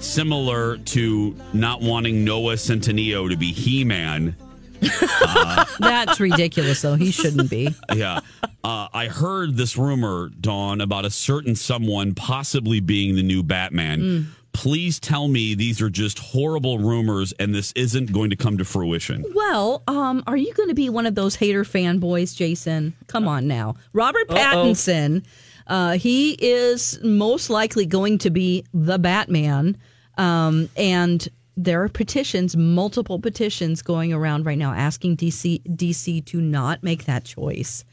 [0.00, 4.36] similar to not wanting Noah Centineo to be He Man.
[5.80, 6.94] That's ridiculous, though.
[6.94, 7.74] He shouldn't be.
[7.94, 8.20] Yeah.
[8.62, 14.00] Uh, I heard this rumor, Dawn, about a certain someone possibly being the new Batman.
[14.00, 14.26] Mm.
[14.58, 18.64] Please tell me these are just horrible rumors and this isn't going to come to
[18.64, 19.24] fruition.
[19.32, 22.92] Well, um, are you going to be one of those hater fanboys, Jason?
[23.06, 23.76] Come on now.
[23.92, 25.24] Robert Pattinson,
[25.68, 29.76] uh, he is most likely going to be the Batman.
[30.16, 36.40] Um, and there are petitions, multiple petitions going around right now asking DC, DC to
[36.40, 37.84] not make that choice.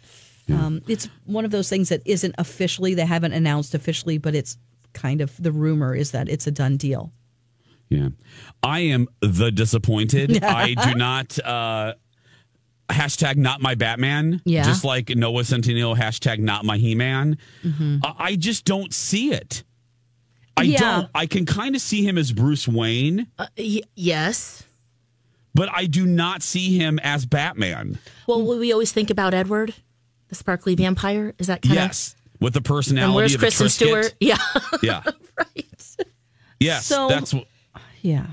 [0.49, 4.57] Um, it's one of those things that isn't officially, they haven't announced officially, but it's
[4.95, 7.11] kind of the rumor is that it's a done deal.
[7.89, 8.09] Yeah.
[8.63, 10.43] I am the disappointed.
[10.43, 11.93] I do not uh
[12.89, 14.41] hashtag not my Batman.
[14.45, 14.63] Yeah.
[14.63, 17.37] Just like Noah Centineo hashtag not my He Man.
[17.63, 17.99] Mhm.
[18.03, 19.63] I I just don't see it.
[20.57, 20.79] I Yeah.
[20.79, 21.09] don't.
[21.13, 24.63] I can kind of see him as Bruce Wayne, Uh, y- yes.
[25.53, 27.99] but I do not see him as Batman.
[28.25, 29.73] Well, we always think about Edward,
[30.29, 31.33] the sparkly vampire?
[31.39, 31.83] Is that kind of.
[31.83, 32.14] Yes.
[32.39, 32.63] With the of?
[32.65, 33.71] personality And where's of Kristen a Triscuit.
[33.71, 34.15] Stewart?
[34.19, 34.37] Yeah.
[34.83, 35.03] Yeah.
[35.37, 35.95] right.
[36.59, 36.85] Yes.
[36.85, 37.45] So- that's what
[38.01, 38.25] Yeah.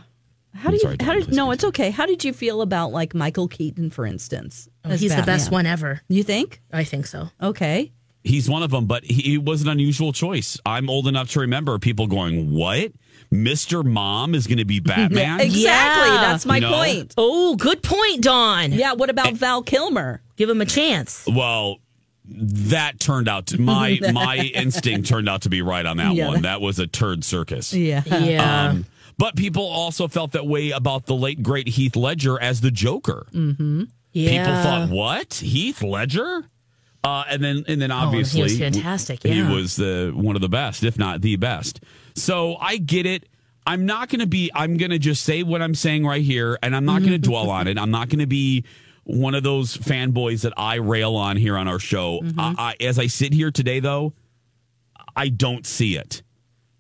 [0.55, 0.81] How I'm do you?
[0.81, 1.91] sorry, how Dawn, did, no, it's okay.
[1.91, 4.69] How did you feel about like Michael Keaton, for instance?
[4.85, 6.03] Oh, as he's the best one ever.
[6.09, 6.61] You think?
[6.73, 7.31] I think so.
[7.43, 7.91] Okay.
[8.23, 10.59] He's one of them, but he, he was an unusual choice.
[10.67, 12.93] I'm old enough to remember people going, "What?
[13.33, 13.83] Mr.
[13.85, 15.63] Mom is going to be Batman?" exactly.
[15.63, 16.21] Yeah.
[16.21, 16.73] That's my You know?
[16.73, 17.15] point.
[17.17, 18.73] Oh, good point, Dawn.
[18.73, 18.93] Yeah.
[18.93, 20.21] What about Val Kilmer?
[20.37, 21.27] Give him a chance.
[21.27, 21.79] Well,
[22.25, 26.27] that turned out to my my instinct turned out to be right on that Yeah,
[26.29, 26.35] one.
[26.37, 27.73] that- That was a turd circus.
[27.73, 28.03] Yeah.
[28.07, 28.69] Yeah.
[28.71, 28.87] Um,
[29.19, 33.27] but people also felt that way about the late great Heath Ledger as the Joker.
[33.33, 33.85] Mm-hmm.
[34.13, 34.31] yeah.
[34.47, 35.35] People thought, "What?
[35.35, 36.45] Heath Ledger?"
[37.05, 40.41] Uh, and then and then Oh, he obviously was fantastic, He was the one of
[40.43, 41.81] the best, if not the best.
[42.15, 43.29] So I get it.
[43.67, 44.51] I'm not going to be.
[44.55, 47.19] I'm going to just say what I'm saying right here, and I'm not going to
[47.19, 47.79] dwell on it.
[47.79, 48.65] I'm not going to be
[49.05, 52.21] one of those fanboys that I rail on here on our show.
[52.21, 52.41] Mm-hmm.
[52.41, 54.15] I, I, as I sit here today, though,
[55.17, 56.23] I don't see it.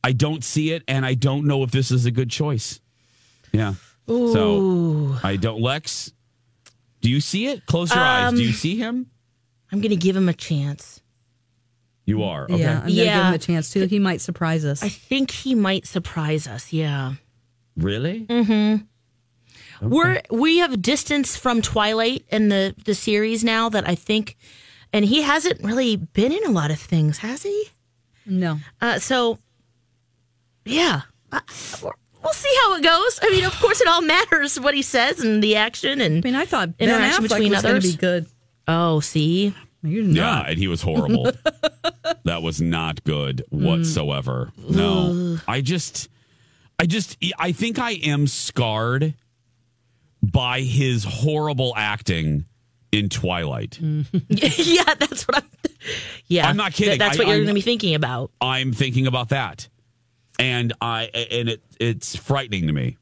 [0.04, 2.80] I don't see it, and I don't know if this is a good choice.
[3.52, 3.74] Yeah.
[4.06, 5.60] So I don't.
[5.60, 6.12] Lex,
[7.00, 7.66] do you see it?
[7.66, 8.28] Close your eyes.
[8.28, 9.06] Um, Do you see him?
[9.70, 11.00] I'm going to give him a chance.
[12.04, 12.44] You are.
[12.44, 12.58] Okay.
[12.58, 12.72] Yeah.
[12.72, 13.86] I'm gonna give him a chance too.
[13.86, 14.82] He might surprise us.
[14.82, 16.72] I think he might surprise us.
[16.72, 17.14] Yeah.
[17.76, 18.26] Really?
[19.82, 19.90] Mm-hmm.
[19.94, 24.36] We're we have distance from Twilight in the the series now that I think,
[24.92, 27.64] and he hasn't really been in a lot of things, has he?
[28.24, 28.58] no.
[28.80, 29.38] Uh, so,
[30.64, 31.40] yeah, uh,
[31.82, 33.18] we're- we'll see how it goes.
[33.22, 36.28] I mean, of course, it all matters what he says and the action and I
[36.28, 37.92] mean, I thought Ben interaction Affleck between was going to others.
[37.96, 38.26] be good.
[38.68, 41.32] Oh, see, Yeah, and he was horrible.
[42.24, 44.52] that was not good whatsoever.
[44.56, 45.38] No.
[45.48, 46.08] I just
[46.78, 49.14] I just I think I am scarred
[50.22, 52.44] by his horrible acting
[52.92, 53.78] in Twilight.
[54.28, 55.48] yeah, that's what I'm.
[56.26, 56.98] Yeah, I'm not kidding.
[56.98, 58.30] That- that's I- what you're going to be thinking about.
[58.40, 59.68] I'm thinking about that.
[60.38, 62.96] And I and it it's frightening to me.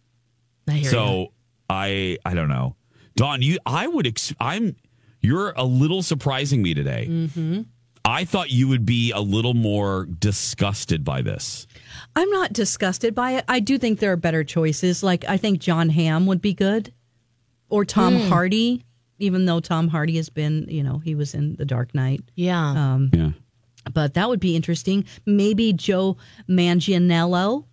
[0.68, 0.88] I hear you.
[0.88, 1.32] So
[1.68, 2.74] I I don't know.
[3.16, 4.76] Dawn, you I would ex- I'm
[5.20, 7.06] you're a little surprising me today.
[7.08, 7.62] Mm-hmm.
[8.04, 11.66] I thought you would be a little more disgusted by this.
[12.16, 13.44] I'm not disgusted by it.
[13.46, 15.02] I do think there are better choices.
[15.02, 16.92] Like I think Jon Hamm would be good,
[17.70, 18.28] or Tom Hmm.
[18.28, 18.84] Hardy.
[19.18, 22.22] Even though Tom Hardy has been, you know, he was in The Dark Knight.
[22.36, 22.58] Yeah.
[22.94, 23.30] Um, Yeah.
[23.92, 25.04] but that would be interesting.
[25.26, 26.16] Maybe Joe
[26.48, 27.64] Manganiello.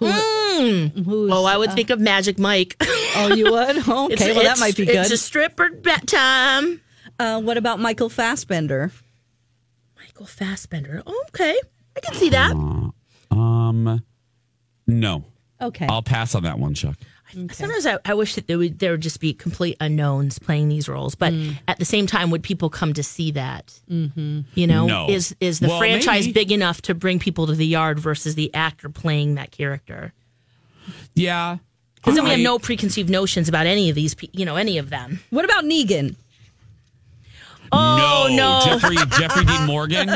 [0.00, 1.04] Mm.
[1.06, 2.76] Oh, I would uh, think of Magic Mike.
[3.16, 3.76] Oh, you would?
[3.88, 4.96] Okay, It's- well, that might be good.
[4.96, 5.14] It's good.
[5.14, 6.80] a stripper bat time.
[7.18, 8.92] Uh, what about Michael Fassbender?
[9.98, 11.02] Michael Fassbender.
[11.06, 11.58] Oh, okay,
[11.96, 12.52] I can see that.
[13.30, 14.02] Um
[14.86, 15.24] no.
[15.60, 15.86] Okay.
[15.88, 16.96] I'll pass on that one, Chuck.
[17.52, 20.88] Sometimes I, I wish that there would there would just be complete unknowns playing these
[20.88, 21.58] roles, but Mm.
[21.68, 23.78] at the same time, would people come to see that?
[23.90, 24.40] Mm-hmm.
[24.54, 25.08] You know, No.
[25.08, 26.32] is is the Well, franchise maybe.
[26.32, 30.12] big enough to bring people to the yard versus the actor playing that character?
[31.14, 31.58] Yeah.
[31.96, 34.78] Because then we have no preconceived notions about any of these, pe- you know, any
[34.78, 35.20] of them.
[35.30, 36.16] What about Negan?
[37.72, 40.10] Oh no, Jeffrey Jeffrey Dean Morgan?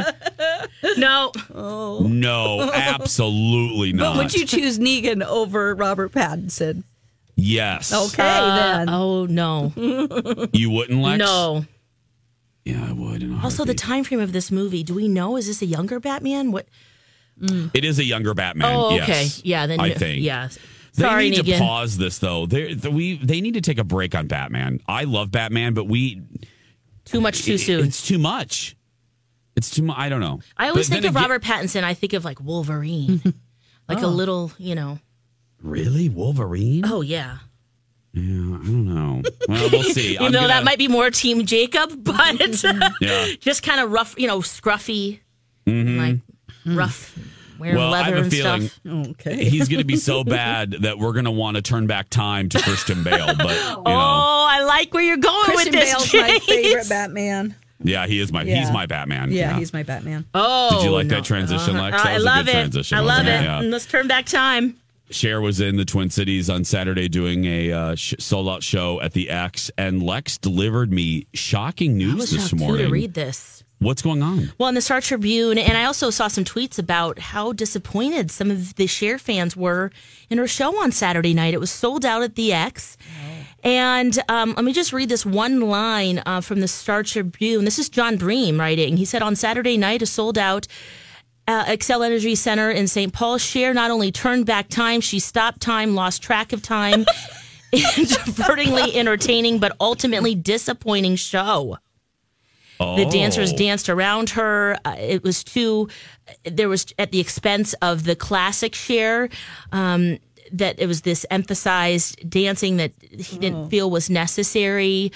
[0.96, 1.30] no.
[1.54, 4.16] No, absolutely not.
[4.16, 6.82] But would you choose Negan over Robert Pattinson?
[7.36, 7.92] Yes.
[7.92, 8.88] Okay, Uh, then.
[8.90, 9.72] oh no,
[10.52, 11.18] You wouldn't, Lex?
[11.18, 11.64] no.
[12.64, 13.22] Yeah, I would.
[13.22, 14.82] in a Also, the time frame of this movie.
[14.82, 15.36] Do we know?
[15.36, 16.50] Is this a younger Batman?
[16.50, 16.66] What?
[17.74, 18.72] It is a younger Batman.
[18.74, 19.24] Oh, okay.
[19.24, 20.22] Yes, Yeah, then I think.
[20.22, 20.48] Yeah.
[20.94, 21.54] They Sorry, need Negan.
[21.54, 22.46] to pause this though.
[22.46, 24.80] They we they need to take a break on Batman.
[24.86, 26.22] I love Batman, but we
[27.04, 27.84] Too much too it- soon.
[27.86, 28.76] It's too much.
[29.56, 29.98] It's too much.
[29.98, 30.40] I don't know.
[30.56, 31.82] I always But think of again- Robert Pattinson.
[31.82, 33.20] I think of like Wolverine,
[33.88, 34.08] like a Oh.
[34.10, 35.00] little, you know.
[35.64, 36.84] Really, Wolverine?
[36.86, 37.38] Oh yeah.
[38.12, 39.22] Yeah, I don't know.
[39.48, 40.12] Well, we'll see.
[40.14, 42.62] Even I'm though that gonna- might be more Team Jacob, but
[43.00, 43.26] Yeah.
[43.40, 45.20] just kind of rough, you know, scruffy,
[45.66, 45.98] Mhm.
[45.98, 47.18] like rough,
[47.58, 49.10] wearing Well, I leather have a and feeling stuff.
[49.20, 49.44] Okay.
[49.48, 52.48] he's going to be so bad that we're going to want to turn back time
[52.50, 53.34] to Christian Bale.
[53.36, 55.92] But you know, Oh, I like where you're going Christian with this.
[56.12, 57.54] Bale's my favorite Batman.
[57.82, 58.60] yeah, he is my Yeah.
[58.60, 59.30] he's my Batman.
[59.32, 60.24] Yeah, he's my Batman.
[60.34, 61.16] Oh, Did you like no.
[61.16, 61.96] that transition, Lex?
[61.96, 62.52] Uh, That I was a love good it.
[62.60, 63.30] transition, I love it.
[63.30, 63.42] it?
[63.42, 63.58] Yeah.
[63.60, 64.76] And let's turn back time.
[65.14, 69.00] Cher was in the Twin Cities on Saturday doing a uh, sh- sold out show
[69.00, 72.86] at the X, and Lex delivered me shocking I news was this morning.
[72.86, 73.62] to read this.
[73.78, 74.52] What's going on?
[74.58, 78.50] Well, in the Star Tribune, and I also saw some tweets about how disappointed some
[78.50, 79.90] of the Cher fans were
[80.30, 81.54] in her show on Saturday night.
[81.54, 82.96] It was sold out at the X.
[83.62, 87.64] And um, let me just read this one line uh, from the Star Tribune.
[87.64, 88.96] This is John Bream writing.
[88.96, 90.66] He said, On Saturday night, a sold out
[91.46, 93.12] uh, Xcel Energy Center in St.
[93.12, 97.04] Paul, Cher not only turned back time, she stopped time, lost track of time.
[97.72, 101.78] divertingly entertaining, but ultimately disappointing show.
[102.78, 103.56] The dancers Oh.
[103.56, 104.76] danced around her.
[104.84, 105.88] Uh, it was too.
[106.44, 109.28] There was at the expense of the classic Cher.
[109.72, 110.18] Um,
[110.52, 115.10] that it was this emphasized dancing that he didn't feel was necessary,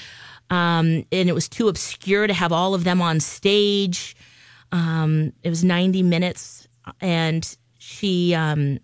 [0.51, 4.17] um, and it was too obscure to have all of them on stage.
[4.73, 6.69] Um, it was ninety minutes,
[7.01, 8.35] and she.
[8.35, 8.81] Um,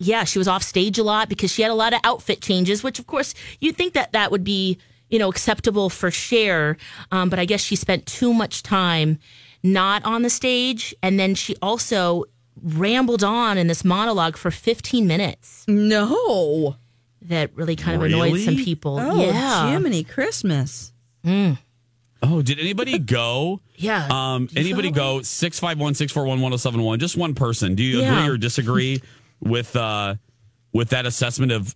[0.00, 2.82] yeah, she was off stage a lot because she had a lot of outfit changes,
[2.82, 4.76] which of course you'd think that that would be,
[5.08, 6.76] you know, acceptable for Cher.
[7.12, 9.18] Um, but I guess she spent too much time
[9.64, 10.94] not on the stage.
[11.02, 12.24] And then she also
[12.62, 15.64] rambled on in this monologue for 15 minutes.
[15.66, 16.76] No.
[17.22, 18.98] That really kind of annoyed some people.
[19.00, 19.70] Oh, yeah.
[19.70, 20.92] Jiminy Christmas.
[22.26, 23.60] Oh, did anybody go?
[23.76, 24.06] Yeah.
[24.10, 26.98] Um, anybody go 651 641 1071?
[26.98, 27.74] Just one person.
[27.74, 28.18] Do you Yeah.
[28.18, 29.02] agree or disagree
[29.40, 30.14] with uh,
[30.72, 31.74] with that assessment of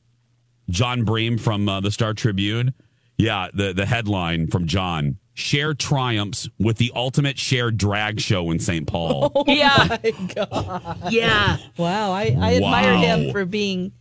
[0.70, 2.72] John Bream from uh, the Star Tribune?
[3.16, 8.58] Yeah, the, the headline from John Cher triumphs with the ultimate Cher drag show in
[8.60, 8.86] St.
[8.86, 9.44] Paul.
[9.48, 9.96] yeah.
[10.34, 10.98] God.
[11.10, 11.56] Yeah.
[11.76, 12.12] Wow.
[12.12, 13.00] I, I admire Wow.
[13.00, 13.92] him for being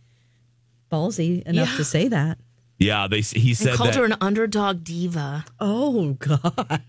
[0.90, 1.76] ballsy enough Yeah.
[1.76, 2.38] to say that.
[2.78, 3.96] Yeah, they he And said called that.
[3.96, 5.44] her an underdog diva.
[5.60, 6.82] Oh, God.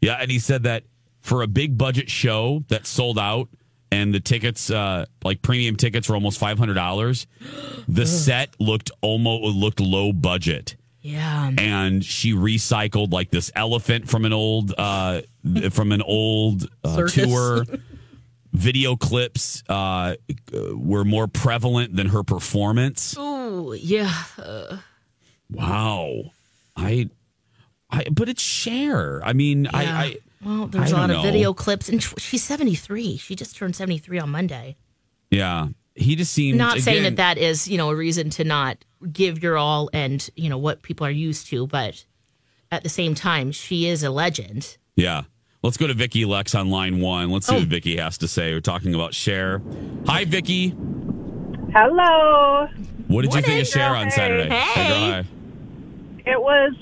[0.00, 0.84] Yeah, and he said that
[1.18, 3.48] for a big budget show that sold out
[3.90, 7.26] and the tickets uh like premium tickets were almost $500,
[7.88, 10.76] the set looked almost looked low budget.
[11.00, 11.52] Yeah.
[11.56, 15.22] And she recycled like this elephant from an old uh
[15.70, 17.64] from an old uh, tour.
[18.52, 20.14] Video clips uh
[20.74, 23.14] were more prevalent than her performance.
[23.18, 24.12] Oh, yeah.
[25.50, 26.30] Wow.
[26.76, 27.08] I
[27.90, 29.20] I but it's Cher.
[29.24, 29.98] I mean, I, Yeah.
[29.98, 31.22] I well, there's I a lot of know.
[31.22, 33.16] video clips, and she's 73.
[33.16, 34.76] She just turned 73 on Monday.
[35.30, 35.68] Yeah.
[35.96, 38.78] He just seemed not saying that that is, you know, a reason to not
[39.12, 42.04] give your all and, you know, what people are used to, but
[42.70, 44.76] at the same time, she is a legend.
[44.94, 45.22] Yeah.
[45.64, 47.30] Let's go to Vicky Lex on line one.
[47.30, 47.58] Let's see Oh.
[47.58, 48.52] what Vicky has to say.
[48.52, 49.60] We're talking about Cher.
[50.06, 50.68] Hi, Vicky.
[51.74, 52.68] Hello.
[53.08, 54.10] What did you think of Cher on Hey.
[54.10, 54.50] Saturday?
[54.54, 54.88] Hey.
[54.88, 55.24] girl, hi.
[56.28, 56.74] It was,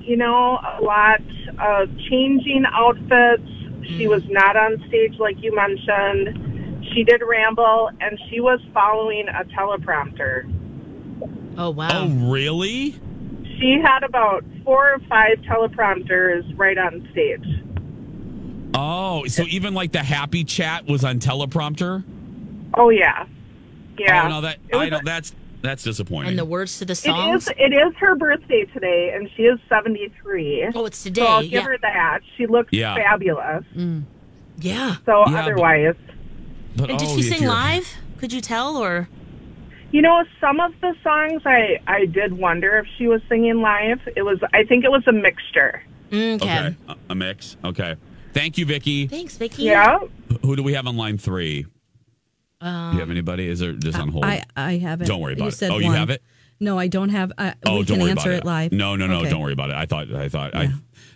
[0.00, 1.20] you know, a lot
[1.58, 3.46] of changing outfits.
[3.86, 4.08] She mm-hmm.
[4.08, 6.86] was not on stage like you mentioned.
[6.94, 10.50] She did ramble and she was following a teleprompter.
[11.58, 11.88] Oh, wow.
[11.92, 12.92] Oh, really?
[13.58, 17.44] She had about four or five teleprompters right on stage.
[18.74, 22.02] Oh, so even like the happy chat was on teleprompter?
[22.72, 23.26] Oh, yeah.
[23.98, 24.24] Yeah.
[24.24, 25.04] Oh, no, that It was I don't.
[25.04, 25.34] That's
[25.64, 26.30] that's disappointing.
[26.30, 27.48] And the words to the It songs.
[27.48, 30.70] is, it is her birthday today, and she is 73.
[30.74, 31.22] Oh, it's today.
[31.22, 31.62] So I'll give yeah.
[31.62, 32.20] her that.
[32.36, 32.94] She looks Yeah.
[32.94, 33.64] fabulous.
[33.74, 34.04] Mm.
[34.58, 34.96] yeah.
[35.06, 35.96] So Yeah, otherwise,
[36.76, 37.88] But, And did oh, she sing live?
[38.18, 39.08] Could you tell or?
[39.92, 44.00] you know, some of the songs I I did wonder if she was singing live.
[44.16, 45.82] It was I think it was a mixture.
[46.10, 46.58] Mm, okay.
[46.66, 47.56] Okay, a, a mix.
[47.64, 47.94] Okay,
[48.32, 49.06] thank you, Vicky.
[49.06, 49.62] Thanks, Vicky.
[49.62, 50.00] Yeah.
[50.42, 51.66] Who do we have on line three?
[52.60, 53.48] Um, Do you have anybody?
[53.48, 54.24] Is there just on hold?
[54.24, 55.06] I, I have it.
[55.06, 55.54] Don't worry about you it.
[55.54, 55.96] Said Oh, you one.
[55.96, 56.22] have it?
[56.60, 57.32] No, I don't have.
[57.36, 58.72] Uh, Oh, we don't can worry answer about it live.
[58.72, 59.20] No, no, no.
[59.20, 59.30] Okay.
[59.30, 59.76] Don't worry about it.
[59.76, 60.70] I thought, I thought, I,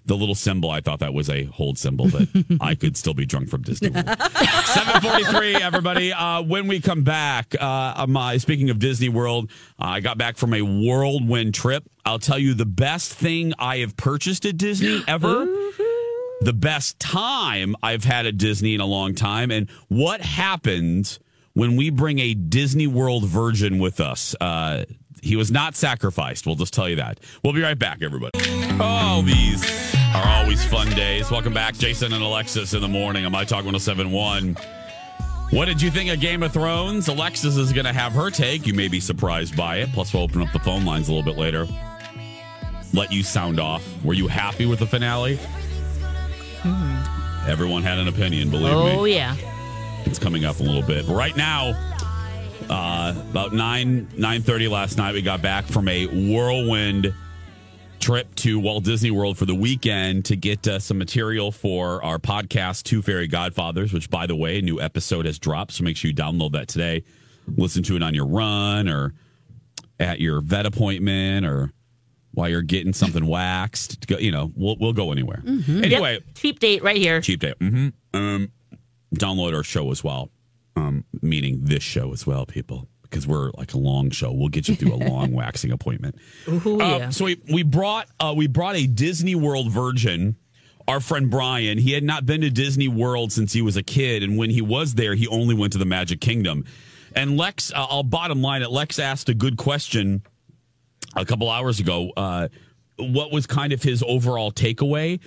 [0.04, 0.70] the little symbol.
[0.70, 3.90] I thought that was a hold symbol that I could still be drunk from Disney.
[3.90, 4.06] World.
[4.64, 5.54] Seven forty-three.
[5.56, 6.12] Everybody.
[6.12, 10.18] Uh, when we come back, uh, um, uh, speaking of Disney World, uh, I got
[10.18, 11.84] back from a whirlwind trip.
[12.04, 15.46] I'll tell you the best thing I have purchased at Disney ever.
[16.40, 21.20] the best time I've had at Disney in a long time, and what happens
[21.58, 24.36] when we bring a Disney World virgin with us.
[24.40, 24.84] Uh,
[25.20, 26.46] he was not sacrificed.
[26.46, 27.18] We'll just tell you that.
[27.42, 28.38] We'll be right back, everybody.
[28.80, 31.32] Oh, these are always fun days.
[31.32, 34.54] Welcome back, Jason and Alexis in the morning on My Talk 1071.
[35.50, 37.08] What did you think of Game of Thrones?
[37.08, 38.64] Alexis is going to have her take.
[38.64, 39.92] You may be surprised by it.
[39.92, 41.66] Plus, we'll open up the phone lines a little bit later.
[42.92, 43.84] Let you sound off.
[44.04, 45.40] Were you happy with the finale?
[47.48, 48.96] Everyone had an opinion, believe me.
[48.96, 49.34] Oh, yeah.
[50.08, 51.06] It's coming up a little bit.
[51.06, 51.74] But right now,
[52.70, 57.12] uh, about nine nine thirty last night, we got back from a whirlwind
[58.00, 62.18] trip to Walt Disney World for the weekend to get uh, some material for our
[62.18, 63.92] podcast, Two Fairy Godfathers.
[63.92, 66.68] Which, by the way, a new episode has dropped, so make sure you download that
[66.68, 67.04] today.
[67.56, 69.12] Listen to it on your run or
[70.00, 71.70] at your vet appointment or
[72.32, 74.06] while you're getting something waxed.
[74.10, 75.42] You know, we'll we'll go anywhere.
[75.44, 75.84] Mhm.
[75.84, 76.22] Anyway, Yep.
[76.34, 77.20] cheap date right here.
[77.20, 77.54] cheap date.
[77.60, 78.52] hmm Um,
[79.14, 80.30] download our show as well.
[80.76, 84.30] Um, meaning this show as well, people, because we're like a long show.
[84.32, 86.16] We'll get you through a long waxing appointment.
[86.48, 87.10] Ooh, Uh, yeah.
[87.10, 90.36] So we we brought uh, we brought a Disney World virgin.
[90.86, 94.22] Our friend Brian, he had not been to Disney World since he was a kid,
[94.22, 96.64] and when he was there, he only went to the Magic Kingdom.
[97.14, 98.70] And Lex, uh, I'll bottom line it.
[98.70, 100.22] Lex asked a good question
[101.16, 102.10] a couple hours ago.
[102.16, 102.48] Uh,
[102.98, 105.20] what was kind of his overall takeaway?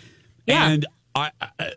[0.48, 0.68] Yeah.
[0.70, 1.30] And I,
[1.60, 1.74] I,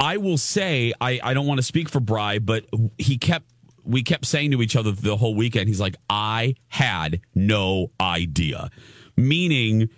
[0.00, 2.64] I will say, I, I don't want to speak for Bry, but
[2.96, 3.46] he kept,
[3.84, 8.70] we kept saying to each other the whole weekend, he's like, I had no idea.
[9.16, 9.90] Meaning,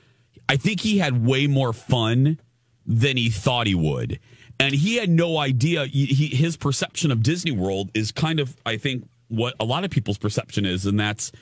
[0.48, 2.40] I think he had way more fun
[2.84, 4.18] than he thought he would.
[4.58, 5.86] And he had no idea.
[5.86, 9.90] He, his perception of Disney World is kind of, I think, what a lot of
[9.90, 11.32] people's perception is, and that's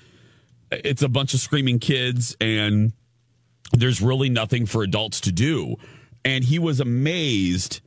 [0.70, 2.92] it's a bunch of screaming kids and
[3.72, 5.76] there's really nothing for adults to do.
[6.24, 7.80] And he was amazed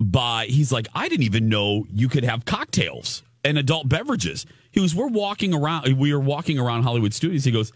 [0.00, 4.46] by, he's like, I didn't even know you could have cocktails and adult beverages.
[4.70, 7.44] He was, we're walking around, we were walking around Hollywood Studios.
[7.44, 7.72] He goes,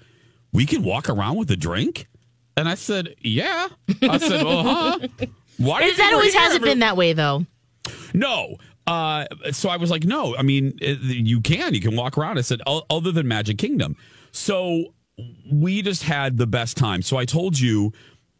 [0.52, 2.08] We can walk around with a drink?
[2.56, 3.68] And I said, Yeah.
[4.02, 5.08] I said, Uh huh.
[5.58, 7.46] Why Is that always hasn't been that way though?
[8.14, 8.56] No.
[8.86, 12.38] Uh, so I was like, no, I mean, you can, you can walk around.
[12.38, 13.96] I said, other than Magic Kingdom.
[14.32, 14.94] So
[15.50, 17.02] we just had the best time.
[17.02, 17.92] So I told you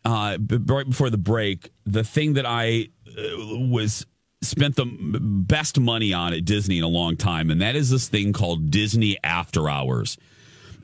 [0.05, 4.07] uh, b- right before the break, the thing that I was
[4.43, 8.09] spent the best money on at Disney in a long time, and that is this
[8.09, 10.19] thing called Disney After Hours.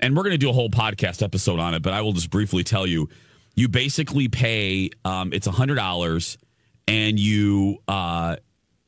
[0.00, 2.30] And we're going to do a whole podcast episode on it, but I will just
[2.30, 3.08] briefly tell you,
[3.56, 6.38] you basically pay, um, it's a hundred dollars
[6.86, 8.36] and you, uh,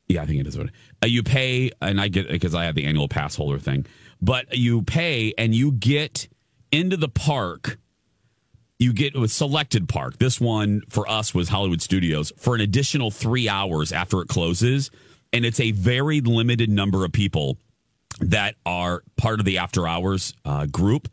[0.07, 0.69] yeah, I think it is what
[1.03, 3.85] uh, you pay, and I get because I have the annual pass holder thing.
[4.21, 6.27] But you pay and you get
[6.71, 7.77] into the park.
[8.81, 10.17] You get with selected park.
[10.17, 14.89] This one for us was Hollywood Studios for an additional three hours after it closes,
[15.31, 17.59] and it's a very limited number of people
[18.19, 21.07] that are part of the after hours uh, group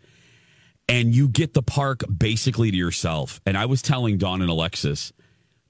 [0.88, 3.40] and you get the park basically to yourself.
[3.44, 5.12] And I was telling Dawn and Alexis,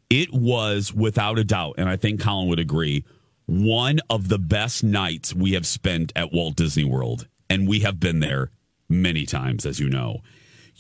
[0.09, 3.05] it was without a doubt, and I think Colin would agree,
[3.47, 7.27] one of the best nights we have spent at Walt Disney World.
[7.51, 8.51] And we have been there
[8.89, 10.21] many times, as you know.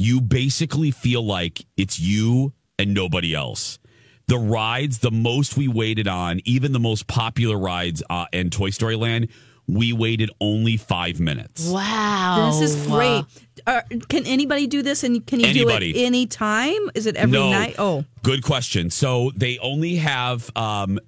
[0.00, 3.80] You basically feel like it's you and nobody else.
[4.28, 8.70] The rides, the most we waited on, even the most popular rides uh, in Toy
[8.70, 9.28] Story Land,
[9.68, 11.68] we waited only five minutes.
[11.68, 12.50] Wow.
[12.58, 13.24] This is great.
[13.66, 15.04] Uh, can anybody do this?
[15.04, 15.92] And can you Anybody.
[15.92, 16.78] do it any time?
[16.94, 17.50] Is it every No.
[17.50, 17.74] night?
[17.78, 18.88] Oh, Good question.
[18.90, 20.98] So they only have um,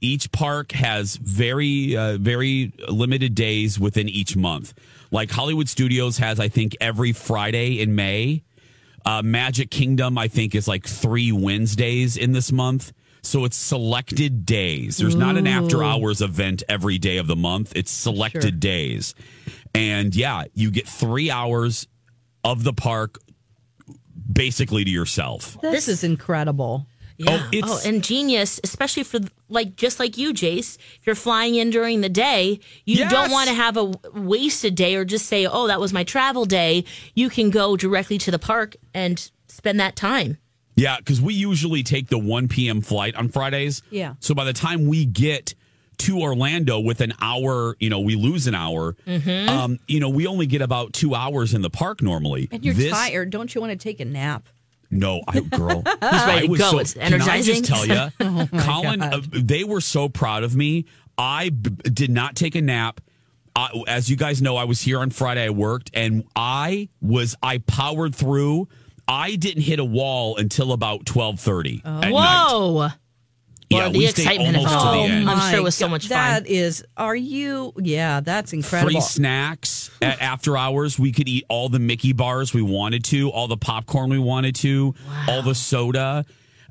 [0.00, 4.74] each park has very uh, very limited days within each month.
[5.10, 8.42] Like Hollywood Studios has, I think, every Friday in May.
[9.04, 12.92] Uh, Magic Kingdom, I think, is like three Wednesdays in this month.
[13.26, 14.96] So it's selected days.
[14.98, 17.72] There's not an after hours event every day of the month.
[17.74, 18.50] It's selected Sure.
[18.52, 19.14] days.
[19.74, 21.86] And yeah, you get three hours
[22.44, 23.18] of the park
[24.32, 25.58] basically to yourself.
[25.60, 26.86] this is incredible.
[27.18, 27.48] Yeah.
[27.54, 30.76] Oh, oh and genius, especially for like just like you, Jace.
[31.00, 33.10] If you're flying in during the day, you Yes.
[33.10, 36.44] don't want to have a wasted day or just say, "Oh, that was my travel
[36.44, 40.36] day." You can go directly to the park and spend that time.
[40.76, 42.80] Yeah, because we usually take the 1 p.m.
[42.82, 43.82] flight on Fridays.
[43.90, 44.14] Yeah.
[44.20, 45.54] So by the time we get
[45.98, 48.94] to Orlando with an hour, you know, we lose an hour.
[49.06, 49.48] Mhm.
[49.48, 52.48] Um, you know, we only get about two hours in the park normally.
[52.52, 53.30] And you're This- tired.
[53.30, 54.46] Don't you want to take a nap?
[54.90, 55.82] No, I, girl.
[56.02, 56.70] He's ready to was go.
[56.72, 60.54] so- It's Can I just tell you, Oh, Colin, uh, they were so proud of
[60.54, 60.84] me.
[61.16, 63.00] I b- did not take a nap.
[63.56, 65.42] Uh, as you guys know, I was here on Friday.
[65.46, 68.68] I worked, and I was I powered through.
[69.08, 71.82] I didn't hit a wall until about twelve thirty.
[71.84, 72.10] Oh.
[72.10, 72.88] Whoa.
[73.68, 75.10] Yeah, Well, the we stayed excitement of to the it.
[75.10, 75.28] end.
[75.28, 76.18] I'm sure it My was so God, much fun.
[76.18, 77.72] That is, are you?
[77.76, 78.92] Yeah, that's incredible.
[78.92, 81.00] Free snacks at after hours.
[81.00, 84.54] We could eat all the Mickey bars we wanted to, all the popcorn we wanted
[84.56, 84.94] to,
[85.26, 86.24] all the soda,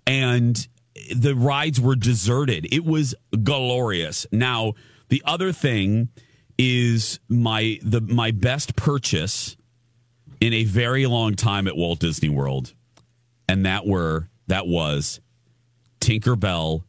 [0.08, 0.66] and
[1.14, 2.66] the rides were deserted.
[2.74, 3.14] It was
[3.44, 4.26] glorious.
[4.32, 4.74] Now,
[5.10, 6.08] the other thing
[6.58, 9.58] is my the my best purchase
[10.46, 12.72] in a very long time at Walt Disney World,
[13.50, 15.20] and that were that was
[16.00, 16.84] Tinkerbell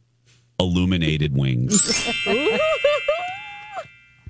[0.59, 2.07] illuminated wings.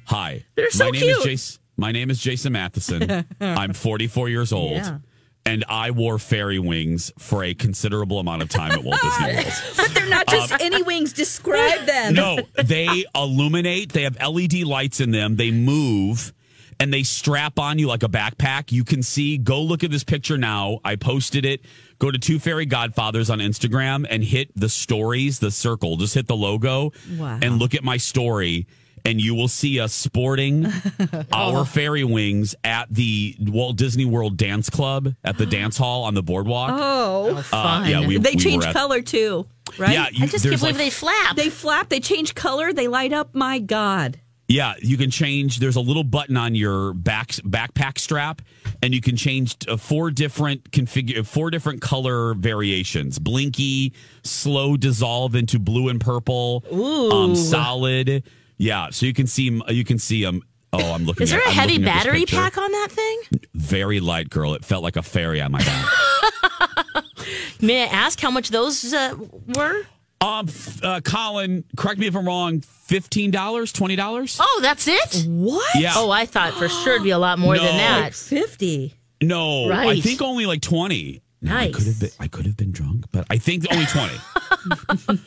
[0.05, 0.45] Hi.
[0.69, 1.17] So my name cute.
[1.17, 1.61] is Jason.
[1.75, 3.25] My name is Jason Matheson.
[3.41, 4.77] I'm 44 years old.
[4.77, 4.99] Yeah.
[5.45, 9.53] And I wore fairy wings for a considerable amount of time at Walt Disney World.
[9.75, 11.11] but they're not just um, any wings.
[11.11, 12.13] Describe them.
[12.13, 13.91] No, they illuminate.
[13.91, 15.35] They have LED lights in them.
[15.35, 16.33] They move
[16.79, 18.71] and they strap on you like a backpack.
[18.71, 20.79] You can see, go look at this picture now.
[20.85, 21.61] I posted it.
[21.99, 25.97] Go to Two Fairy Godfathers on Instagram and hit the stories, the circle.
[25.97, 27.39] Just hit the logo Wow.
[27.41, 28.67] and look at my story.
[29.05, 30.67] And you will see us sporting
[31.31, 36.13] our fairy wings at the Walt Disney World Dance Club at the dance hall on
[36.13, 36.71] the boardwalk.
[36.73, 39.47] Oh, Uh, yeah, we, they we change at- color too,
[39.77, 39.93] right?
[39.93, 41.35] Yeah, you- I just there's can't believe like they flap.
[41.37, 41.87] They flap.
[41.89, 42.73] They change color.
[42.73, 43.33] They light up.
[43.33, 44.19] My God.
[44.47, 45.59] Yeah, you can change.
[45.59, 48.41] There's a little button on your back backpack strap,
[48.81, 53.93] and you can change uh, four different configure four different color variations: blinky,
[54.23, 57.11] slow dissolve into blue and purple, Ooh.
[57.11, 58.23] um, solid.
[58.57, 60.41] Yeah, so you can see you can see them.
[60.71, 61.23] Oh, I'm looking.
[61.23, 63.21] Is there at, a I'm heavy looking at this battery pack on that thing?
[63.53, 64.53] Very light, girl.
[64.53, 67.03] It felt like a fairy on my back.
[67.61, 69.15] May I ask how much those uh,
[69.55, 69.83] were?
[70.21, 72.61] Um, f- uh, Colin, correct me if I'm wrong.
[72.61, 74.37] Fifteen dollars, twenty dollars.
[74.41, 75.25] Oh, that's it?
[75.27, 75.75] What?
[75.75, 75.93] Yeah.
[75.95, 77.63] Oh, I thought for sure it'd be a lot more No.
[77.63, 78.13] than that.
[78.15, 78.93] Fifty.
[79.21, 81.21] No, I think only like twenty.
[81.39, 81.75] Now, I Nice.
[81.75, 82.09] could have been.
[82.19, 84.15] I could have been drunk, but I think only twenty.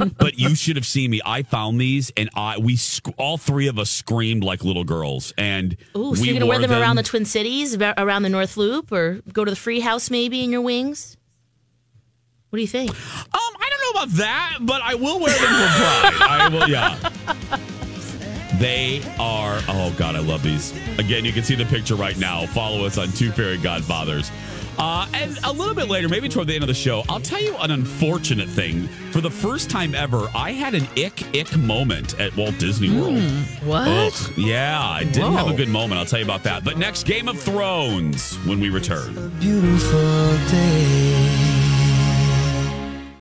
[0.18, 1.20] but you should have seen me.
[1.24, 5.32] I found these, and I we sc- all three of us screamed like little girls,
[5.38, 8.28] and Ooh, so we you're gonna wear wore them, around the Twin Cities, around the
[8.28, 11.16] North Loop, or go to the Free House maybe in your wings?
[12.50, 12.90] What do you think?
[12.90, 12.96] Um,
[13.32, 16.14] I don't know about that, but I will wear them for pride.
[16.28, 16.68] I will.
[16.68, 16.98] Yeah.
[18.58, 19.60] They are.
[19.68, 20.74] Oh God, I love these.
[20.98, 22.44] Again, you can see the picture right now.
[22.46, 24.30] Follow us on Two Fairy Godfathers.
[24.78, 27.40] Uh, and a little bit later, maybe toward the end of the show, I'll tell
[27.40, 28.86] you an unfortunate thing.
[29.12, 33.20] For the first time ever, I had an ick ick moment at Walt Disney World.
[33.62, 33.86] What?
[33.88, 35.98] Ugh, yeah, I didn't have a good moment.
[35.98, 36.64] I'll tell you about that.
[36.64, 39.30] But next, Game of Thrones when we return.
[39.38, 40.99] beautiful day.